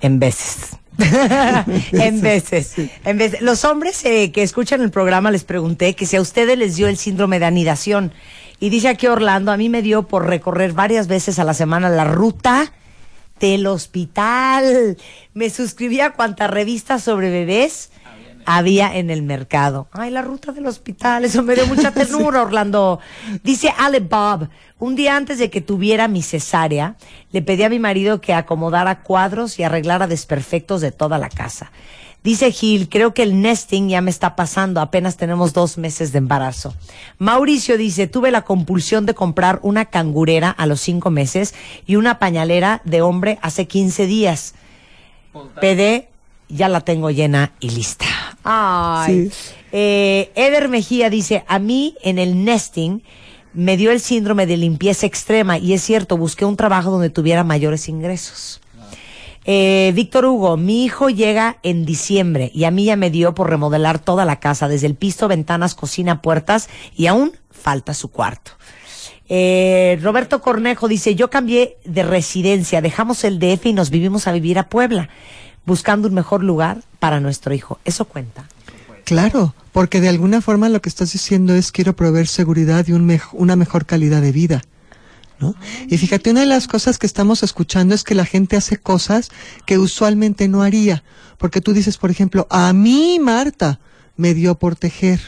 En 0.02 0.18
veces. 0.18 0.72
en 1.92 2.22
veces. 2.22 2.74
En 3.06 3.20
veces. 3.20 3.44
Los 3.44 3.64
hombres 3.64 4.04
eh, 4.06 4.32
que 4.32 4.42
escuchan 4.42 4.82
el 4.82 4.90
programa 4.90 5.30
les 5.30 5.44
pregunté 5.44 5.94
que 5.94 6.08
si 6.08 6.16
a 6.16 6.22
ustedes 6.22 6.58
les 6.58 6.76
dio 6.76 6.88
el 6.88 6.98
síndrome 6.98 7.38
de 7.38 7.46
anidación. 7.46 8.14
Y 8.60 8.72
dice 8.72 8.88
aquí 8.88 9.06
Orlando, 9.06 9.52
a 9.52 9.58
mí 9.58 9.70
me 9.70 9.84
dio 9.84 10.08
por 10.08 10.26
recorrer 10.26 10.74
varias 10.74 11.06
veces 11.06 11.38
a 11.38 11.44
la 11.44 11.54
semana 11.54 11.92
la 11.92 12.06
ruta 12.06 12.74
del 13.40 13.68
hospital. 13.68 14.98
Me 15.36 15.52
suscribí 15.52 16.00
a 16.00 16.14
cuantas 16.14 16.50
revistas 16.50 17.04
sobre 17.04 17.30
bebés 17.30 17.92
había 18.46 18.96
en 18.98 19.10
el 19.10 19.22
mercado. 19.22 19.88
Ay, 19.92 20.12
la 20.12 20.22
ruta 20.22 20.52
del 20.52 20.68
hospital, 20.68 21.26
eso 21.26 21.44
me 21.44 21.56
dio 21.56 21.68
mucha 21.68 21.92
ternura, 21.94 22.42
Orlando. 22.42 23.00
Dice 23.44 23.74
Ale 23.78 24.00
Bob, 24.00 24.50
un 24.80 24.96
día 24.96 25.16
antes 25.16 25.38
de 25.40 25.50
que 25.50 25.62
tuviera 25.62 26.08
mi 26.08 26.22
cesárea, 26.22 26.96
le 27.32 27.42
pedí 27.42 27.64
a 27.64 27.70
mi 27.70 27.80
marido 27.80 28.22
que 28.22 28.34
acomodara 28.34 29.02
cuadros 29.04 29.60
y 29.60 29.64
arreglara 29.64 30.08
desperfectos 30.08 30.82
de 30.82 30.92
toda 30.92 31.18
la 31.18 31.30
casa. 31.30 31.72
Dice 32.24 32.52
Gil, 32.52 32.88
creo 32.88 33.16
que 33.16 33.24
el 33.24 33.42
nesting 33.42 33.90
ya 33.90 34.00
me 34.02 34.12
está 34.12 34.36
pasando, 34.36 34.80
apenas 34.80 35.18
tenemos 35.18 35.54
dos 35.54 35.80
meses 35.80 36.12
de 36.12 36.20
embarazo. 36.20 36.76
Mauricio 37.18 37.78
dice, 37.80 38.06
tuve 38.06 38.30
la 38.30 38.44
compulsión 38.44 39.08
de 39.08 39.16
comprar 39.16 39.60
una 39.64 39.86
cangurera 39.86 40.52
a 40.52 40.68
los 40.68 40.82
cinco 40.82 41.10
meses 41.10 41.56
y 41.88 41.96
una 41.96 42.20
pañalera 42.20 42.82
de 42.86 43.02
hombre 43.02 43.40
hace 43.42 43.66
15 43.66 44.06
días. 44.06 44.54
PD, 45.60 46.10
ya 46.54 46.70
la 46.70 46.82
tengo 46.82 47.10
llena 47.10 47.54
y 47.60 47.70
lista. 47.70 48.06
Ay. 48.44 49.32
Eh, 49.72 50.32
Eder 50.36 50.70
Mejía 50.70 51.10
dice, 51.10 51.44
a 51.48 51.60
mí 51.60 51.96
en 52.04 52.20
el 52.20 52.44
nesting 52.44 53.04
me 53.54 53.78
dio 53.78 53.92
el 53.92 54.00
síndrome 54.00 54.46
de 54.46 54.58
limpieza 54.58 55.06
extrema 55.06 55.58
y 55.58 55.74
es 55.74 55.82
cierto, 55.82 56.18
busqué 56.18 56.46
un 56.46 56.58
trabajo 56.58 56.92
donde 56.92 57.10
tuviera 57.10 57.44
mayores 57.44 57.90
ingresos. 57.90 58.62
Eh, 59.44 59.92
Víctor 59.96 60.26
Hugo, 60.26 60.56
mi 60.56 60.86
hijo 60.86 61.10
llega 61.10 61.58
en 61.64 61.84
diciembre 61.84 62.52
y 62.54 62.66
a 62.66 62.72
mí 62.72 62.86
ya 62.86 62.96
me 62.96 63.10
dio 63.10 63.34
por 63.34 63.50
remodelar 63.50 63.98
toda 63.98 64.24
la 64.24 64.40
casa, 64.40 64.68
desde 64.68 64.88
el 64.88 64.96
piso, 64.96 65.28
ventanas, 65.28 65.74
cocina, 65.74 66.22
puertas 66.22 66.70
y 66.96 67.08
aún 67.08 67.34
falta 67.50 67.94
su 67.94 68.10
cuarto. 68.10 68.52
Eh, 69.30 69.98
Roberto 70.02 70.42
Cornejo 70.42 70.88
dice, 70.88 71.16
yo 71.16 71.30
cambié 71.30 71.78
de 71.86 72.04
residencia, 72.04 72.82
dejamos 72.82 73.24
el 73.24 73.40
DF 73.40 73.68
y 73.68 73.74
nos 73.74 73.90
vivimos 73.90 74.28
a 74.28 74.34
vivir 74.34 74.60
a 74.60 74.68
Puebla, 74.68 75.10
buscando 75.66 76.08
un 76.08 76.14
mejor 76.14 76.44
lugar 76.44 76.84
para 77.00 77.20
nuestro 77.20 77.54
hijo. 77.54 77.80
¿Eso 77.86 78.06
cuenta? 78.06 78.48
Claro, 79.06 79.54
porque 79.72 80.02
de 80.02 80.10
alguna 80.10 80.42
forma 80.42 80.70
lo 80.70 80.82
que 80.82 80.90
estás 80.90 81.12
diciendo 81.12 81.54
es 81.54 81.72
quiero 81.72 81.96
proveer 81.96 82.28
seguridad 82.28 82.86
y 82.88 82.94
un 82.94 83.20
una 83.34 83.56
mejor 83.56 83.86
calidad 83.86 84.22
de 84.22 84.32
vida. 84.32 84.62
¿no? 85.40 85.56
Y 85.88 85.98
fíjate, 85.98 86.32
una 86.32 86.42
de 86.42 86.46
las 86.46 86.68
cosas 86.68 86.98
que 86.98 87.08
estamos 87.08 87.44
escuchando 87.44 87.96
es 87.96 88.04
que 88.04 88.16
la 88.16 88.26
gente 88.26 88.56
hace 88.56 88.78
cosas 88.78 89.32
que 89.66 89.80
usualmente 89.80 90.48
no 90.48 90.62
haría. 90.62 91.04
Porque 91.38 91.62
tú 91.62 91.74
dices, 91.74 91.98
por 91.98 92.12
ejemplo, 92.12 92.46
a 92.52 92.72
mí 92.74 93.20
Marta 93.20 93.80
me 94.16 94.34
dio 94.34 94.56
por 94.56 94.76
tejer. 94.76 95.20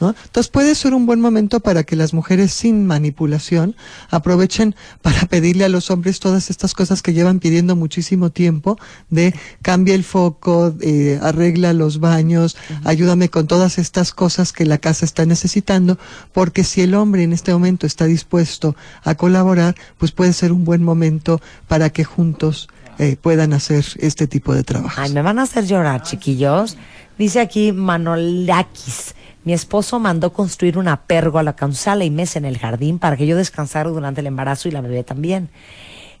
¿No? 0.00 0.10
Entonces 0.10 0.48
puede 0.48 0.74
ser 0.74 0.94
un 0.94 1.06
buen 1.06 1.20
momento 1.20 1.60
para 1.60 1.82
que 1.82 1.96
las 1.96 2.14
mujeres 2.14 2.52
sin 2.52 2.86
manipulación 2.86 3.74
aprovechen 4.10 4.76
para 5.02 5.22
pedirle 5.26 5.64
a 5.64 5.68
los 5.68 5.90
hombres 5.90 6.20
todas 6.20 6.50
estas 6.50 6.74
cosas 6.74 7.02
que 7.02 7.12
llevan 7.12 7.40
pidiendo 7.40 7.74
muchísimo 7.74 8.30
tiempo 8.30 8.78
de 9.10 9.34
cambia 9.60 9.94
el 9.94 10.04
foco, 10.04 10.74
eh, 10.80 11.18
arregla 11.20 11.72
los 11.72 11.98
baños, 11.98 12.56
ayúdame 12.84 13.28
con 13.28 13.46
todas 13.46 13.78
estas 13.78 14.12
cosas 14.12 14.52
que 14.52 14.66
la 14.66 14.78
casa 14.78 15.04
está 15.04 15.26
necesitando, 15.26 15.98
porque 16.32 16.64
si 16.64 16.80
el 16.82 16.94
hombre 16.94 17.24
en 17.24 17.32
este 17.32 17.52
momento 17.52 17.86
está 17.86 18.04
dispuesto 18.04 18.76
a 19.02 19.16
colaborar, 19.16 19.74
pues 19.98 20.12
puede 20.12 20.32
ser 20.32 20.52
un 20.52 20.64
buen 20.64 20.82
momento 20.82 21.40
para 21.66 21.90
que 21.90 22.04
juntos 22.04 22.68
eh, 22.98 23.16
puedan 23.20 23.52
hacer 23.52 23.84
este 23.98 24.26
tipo 24.26 24.54
de 24.54 24.64
trabajo. 24.64 25.00
Ay, 25.00 25.12
me 25.12 25.22
van 25.22 25.38
a 25.38 25.42
hacer 25.42 25.66
llorar, 25.66 26.02
chiquillos. 26.02 26.76
Dice 27.16 27.40
aquí 27.40 27.72
Manolakis. 27.72 29.14
Mi 29.44 29.52
esposo 29.52 29.98
mandó 29.98 30.32
construir 30.32 30.78
una 30.78 31.02
pérgola 31.02 31.54
con 31.54 31.74
sala 31.74 32.04
y 32.04 32.10
mesa 32.10 32.38
en 32.38 32.44
el 32.44 32.58
jardín 32.58 32.98
para 32.98 33.16
que 33.16 33.26
yo 33.26 33.36
descansara 33.36 33.88
durante 33.90 34.20
el 34.20 34.26
embarazo 34.26 34.68
y 34.68 34.72
la 34.72 34.80
bebé 34.80 35.04
también. 35.04 35.48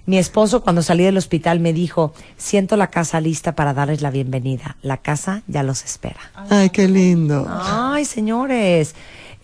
Mi 0.06 0.16
esposo 0.16 0.62
cuando 0.62 0.80
salí 0.80 1.04
del 1.04 1.18
hospital 1.18 1.60
me 1.60 1.74
dijo, 1.74 2.14
siento 2.38 2.78
la 2.78 2.86
casa 2.86 3.20
lista 3.20 3.54
para 3.54 3.74
darles 3.74 4.00
la 4.00 4.10
bienvenida. 4.10 4.78
La 4.80 4.96
casa 4.96 5.42
ya 5.48 5.62
los 5.62 5.84
espera. 5.84 6.20
Ay, 6.48 6.70
qué 6.70 6.88
lindo. 6.88 7.46
Ay, 7.46 8.06
señores. 8.06 8.94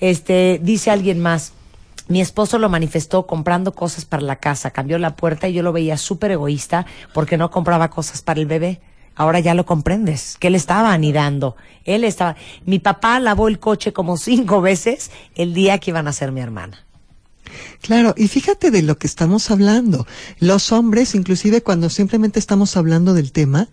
Este, 0.00 0.58
dice 0.62 0.90
alguien 0.90 1.20
más. 1.20 1.52
Mi 2.08 2.22
esposo 2.22 2.58
lo 2.58 2.70
manifestó 2.70 3.26
comprando 3.26 3.74
cosas 3.74 4.06
para 4.06 4.22
la 4.22 4.36
casa, 4.36 4.70
cambió 4.70 4.98
la 4.98 5.16
puerta 5.16 5.48
y 5.48 5.52
yo 5.52 5.62
lo 5.62 5.72
veía 5.72 5.98
súper 5.98 6.30
egoísta 6.30 6.86
porque 7.12 7.36
no 7.36 7.50
compraba 7.50 7.90
cosas 7.90 8.22
para 8.22 8.40
el 8.40 8.46
bebé. 8.46 8.80
Ahora 9.16 9.40
ya 9.40 9.54
lo 9.54 9.64
comprendes, 9.64 10.36
que 10.38 10.48
él 10.48 10.54
estaba 10.54 10.92
anidando. 10.92 11.56
Él 11.84 12.04
estaba. 12.04 12.36
Mi 12.66 12.78
papá 12.78 13.20
lavó 13.20 13.48
el 13.48 13.58
coche 13.58 13.92
como 13.92 14.16
cinco 14.18 14.60
veces 14.60 15.10
el 15.34 15.54
día 15.54 15.78
que 15.78 15.90
iban 15.90 16.08
a 16.08 16.12
ser 16.12 16.32
mi 16.32 16.40
hermana. 16.40 16.84
Claro, 17.82 18.14
y 18.16 18.28
fíjate 18.28 18.70
de 18.70 18.82
lo 18.82 18.98
que 18.98 19.06
estamos 19.06 19.50
hablando. 19.50 20.06
Los 20.38 20.72
hombres, 20.72 21.14
inclusive 21.14 21.62
cuando 21.62 21.90
simplemente 21.90 22.38
estamos 22.38 22.76
hablando 22.76 23.14
del 23.14 23.32
tema, 23.32 23.68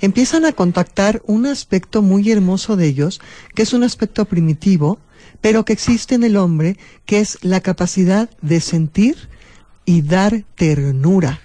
empiezan 0.00 0.44
a 0.44 0.52
contactar 0.52 1.22
un 1.26 1.46
aspecto 1.46 2.02
muy 2.02 2.30
hermoso 2.30 2.76
de 2.76 2.86
ellos, 2.86 3.20
que 3.54 3.62
es 3.62 3.72
un 3.72 3.82
aspecto 3.82 4.24
primitivo, 4.26 4.98
pero 5.40 5.64
que 5.64 5.72
existe 5.72 6.14
en 6.14 6.24
el 6.24 6.36
hombre, 6.36 6.78
que 7.06 7.20
es 7.20 7.38
la 7.42 7.60
capacidad 7.60 8.30
de 8.40 8.60
sentir 8.60 9.28
y 9.84 10.02
dar 10.02 10.44
ternura. 10.54 11.40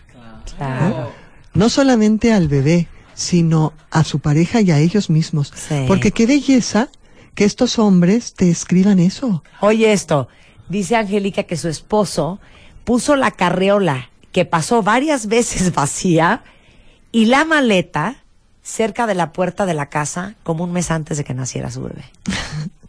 Claro. 0.57 1.11
No 1.53 1.69
solamente 1.69 2.33
al 2.33 2.47
bebé, 2.47 2.87
sino 3.19 3.73
a 3.91 4.05
su 4.05 4.19
pareja 4.19 4.61
y 4.61 4.71
a 4.71 4.79
ellos 4.79 5.09
mismos. 5.09 5.51
Sí. 5.53 5.83
Porque 5.89 6.11
qué 6.11 6.25
belleza 6.25 6.87
que 7.35 7.43
estos 7.43 7.77
hombres 7.77 8.33
te 8.33 8.49
escriban 8.49 8.97
eso. 8.97 9.43
Oye 9.59 9.91
esto, 9.91 10.29
dice 10.69 10.95
Angélica 10.95 11.43
que 11.43 11.57
su 11.57 11.67
esposo 11.67 12.39
puso 12.85 13.17
la 13.17 13.31
carreola 13.31 14.09
que 14.31 14.45
pasó 14.45 14.83
varias 14.83 15.27
veces 15.27 15.73
vacía 15.75 16.43
y 17.11 17.25
la 17.25 17.43
maleta 17.43 18.23
cerca 18.63 19.05
de 19.05 19.15
la 19.15 19.33
puerta 19.33 19.65
de 19.65 19.73
la 19.73 19.87
casa 19.87 20.35
como 20.43 20.63
un 20.63 20.71
mes 20.71 20.89
antes 20.89 21.17
de 21.17 21.25
que 21.25 21.33
naciera 21.33 21.69
su 21.69 21.83
bebé. 21.83 22.05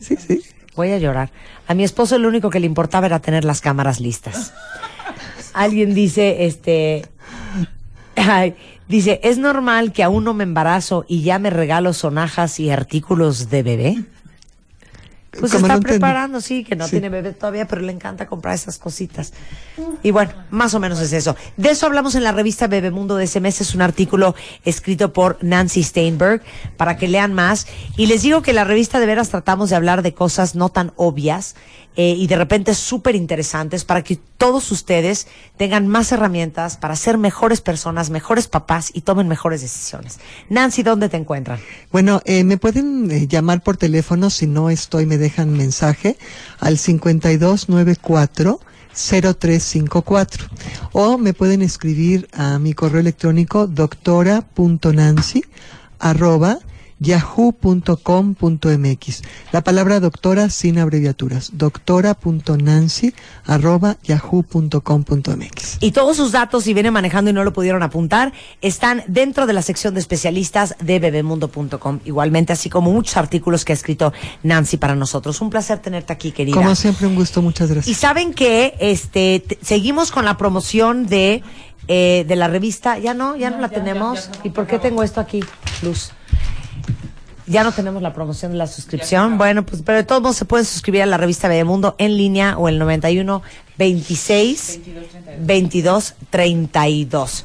Sí, 0.00 0.16
sí. 0.16 0.42
Voy 0.74 0.90
a 0.90 0.98
llorar. 0.98 1.30
A 1.68 1.74
mi 1.74 1.84
esposo 1.84 2.18
lo 2.18 2.26
único 2.26 2.50
que 2.50 2.58
le 2.58 2.66
importaba 2.66 3.06
era 3.06 3.20
tener 3.20 3.44
las 3.44 3.60
cámaras 3.60 4.00
listas. 4.00 4.52
Alguien 5.52 5.94
dice, 5.94 6.44
este, 6.46 7.06
ay, 8.22 8.54
dice, 8.88 9.20
¿es 9.22 9.38
normal 9.38 9.92
que 9.92 10.02
aún 10.02 10.24
no 10.24 10.34
me 10.34 10.44
embarazo 10.44 11.04
y 11.08 11.22
ya 11.22 11.38
me 11.38 11.50
regalo 11.50 11.92
sonajas 11.92 12.58
y 12.60 12.70
artículos 12.70 13.50
de 13.50 13.62
bebé? 13.62 14.04
Pues 15.40 15.50
Como 15.50 15.64
está 15.64 15.76
no 15.76 15.80
preparando, 15.80 16.42
sí, 16.42 16.62
que 16.62 16.76
no 16.76 16.84
Sí. 16.84 16.90
tiene 16.90 17.08
bebé 17.08 17.32
todavía, 17.32 17.66
pero 17.66 17.80
le 17.80 17.90
encanta 17.90 18.26
comprar 18.26 18.54
esas 18.54 18.76
cositas. 18.76 19.32
Y 20.02 20.10
bueno, 20.10 20.30
más 20.50 20.74
o 20.74 20.78
menos 20.80 21.00
es 21.00 21.10
eso. 21.14 21.36
De 21.56 21.70
eso 21.70 21.86
hablamos 21.86 22.14
en 22.16 22.22
la 22.22 22.32
revista 22.32 22.66
Bebemundo 22.66 23.16
de 23.16 23.24
ese 23.24 23.40
mes. 23.40 23.62
Es 23.62 23.74
un 23.74 23.80
artículo 23.80 24.34
escrito 24.66 25.14
por 25.14 25.38
Nancy 25.40 25.84
Steinberg 25.84 26.42
para 26.76 26.98
que 26.98 27.08
lean 27.08 27.32
más. 27.32 27.66
Y 27.96 28.06
les 28.08 28.20
digo 28.20 28.42
que 28.42 28.52
la 28.52 28.64
revista 28.64 29.00
de 29.00 29.06
veras 29.06 29.30
tratamos 29.30 29.70
de 29.70 29.76
hablar 29.76 30.02
de 30.02 30.12
cosas 30.12 30.54
no 30.54 30.68
tan 30.68 30.92
obvias 30.96 31.54
eh, 31.96 32.14
y 32.16 32.26
de 32.26 32.36
repente 32.36 32.74
súper 32.74 33.14
interesantes 33.14 33.84
para 33.84 34.02
que 34.02 34.16
todos 34.38 34.70
ustedes 34.72 35.26
tengan 35.56 35.86
más 35.88 36.10
herramientas 36.10 36.76
para 36.76 36.96
ser 36.96 37.18
mejores 37.18 37.60
personas, 37.60 38.10
mejores 38.10 38.48
papás 38.48 38.90
y 38.94 39.02
tomen 39.02 39.28
mejores 39.28 39.60
decisiones. 39.60 40.18
Nancy, 40.48 40.82
¿dónde 40.82 41.08
te 41.08 41.16
encuentran? 41.18 41.60
Bueno, 41.90 42.22
eh, 42.24 42.44
me 42.44 42.56
pueden 42.56 43.10
eh, 43.10 43.26
llamar 43.26 43.62
por 43.62 43.76
teléfono 43.76 44.30
si 44.30 44.46
no 44.46 44.70
estoy, 44.70 45.06
me 45.06 45.18
dejan 45.18 45.52
mensaje 45.52 46.16
al 46.60 46.78
5294 46.78 48.60
0354 48.94 50.48
o 50.92 51.18
me 51.18 51.32
pueden 51.32 51.62
escribir 51.62 52.28
a 52.32 52.58
mi 52.58 52.74
correo 52.74 53.00
electrónico 53.00 53.66
doctora.nancy 53.66 55.44
arroba 55.98 56.58
yahoo.com.mx. 57.02 59.22
La 59.52 59.62
palabra 59.62 60.00
doctora 60.00 60.50
sin 60.50 60.78
abreviaturas. 60.78 61.50
doctora.nancy 61.54 63.14
arroba 63.46 63.96
yahoo.com.mx. 64.04 65.78
Y 65.80 65.92
todos 65.92 66.16
sus 66.16 66.32
datos, 66.32 66.64
si 66.64 66.74
vienen 66.74 66.92
manejando 66.92 67.30
y 67.30 67.34
no 67.34 67.44
lo 67.44 67.52
pudieron 67.52 67.82
apuntar, 67.82 68.32
están 68.60 69.02
dentro 69.06 69.46
de 69.46 69.52
la 69.52 69.62
sección 69.62 69.94
de 69.94 70.00
especialistas 70.00 70.74
de 70.80 70.98
bebemundo.com. 70.98 72.00
Igualmente, 72.04 72.52
así 72.52 72.70
como 72.70 72.92
muchos 72.92 73.16
artículos 73.16 73.64
que 73.64 73.72
ha 73.72 73.74
escrito 73.74 74.12
Nancy 74.42 74.76
para 74.76 74.94
nosotros. 74.94 75.40
Un 75.40 75.50
placer 75.50 75.78
tenerte 75.80 76.12
aquí, 76.12 76.32
querida. 76.32 76.56
Como 76.56 76.74
siempre, 76.74 77.06
un 77.06 77.14
gusto. 77.14 77.42
Muchas 77.42 77.70
Y 77.70 77.74
gracias. 77.74 77.96
saben 77.98 78.34
que 78.34 78.74
este 78.80 79.42
te- 79.46 79.58
seguimos 79.62 80.10
con 80.10 80.24
la 80.24 80.36
promoción 80.36 81.06
de 81.06 81.42
eh, 81.88 82.24
de 82.28 82.36
la 82.36 82.48
revista. 82.48 82.98
Ya 82.98 83.14
no, 83.14 83.36
ya 83.36 83.50
no 83.50 83.58
la 83.58 83.68
tenemos. 83.68 84.30
¿Y 84.44 84.50
por 84.50 84.66
qué 84.66 84.78
tengo 84.78 85.02
esto 85.02 85.20
aquí, 85.20 85.40
Luz? 85.82 86.12
Ya 87.46 87.64
no 87.64 87.72
tenemos 87.72 88.02
la 88.02 88.12
promoción 88.14 88.52
de 88.52 88.58
la 88.58 88.66
suscripción. 88.66 89.36
Bueno, 89.38 89.64
pues, 89.66 89.82
pero 89.82 89.98
de 89.98 90.04
todos 90.04 90.22
modos 90.22 90.36
se 90.36 90.44
pueden 90.44 90.64
suscribir 90.64 91.02
a 91.02 91.06
la 91.06 91.16
revista 91.16 91.48
Bebemundo 91.48 91.94
en 91.98 92.16
línea 92.16 92.56
o 92.56 92.68
el 92.68 92.78
91 92.78 93.42
26 93.78 94.80
22 95.40 96.14
32. 96.30 97.44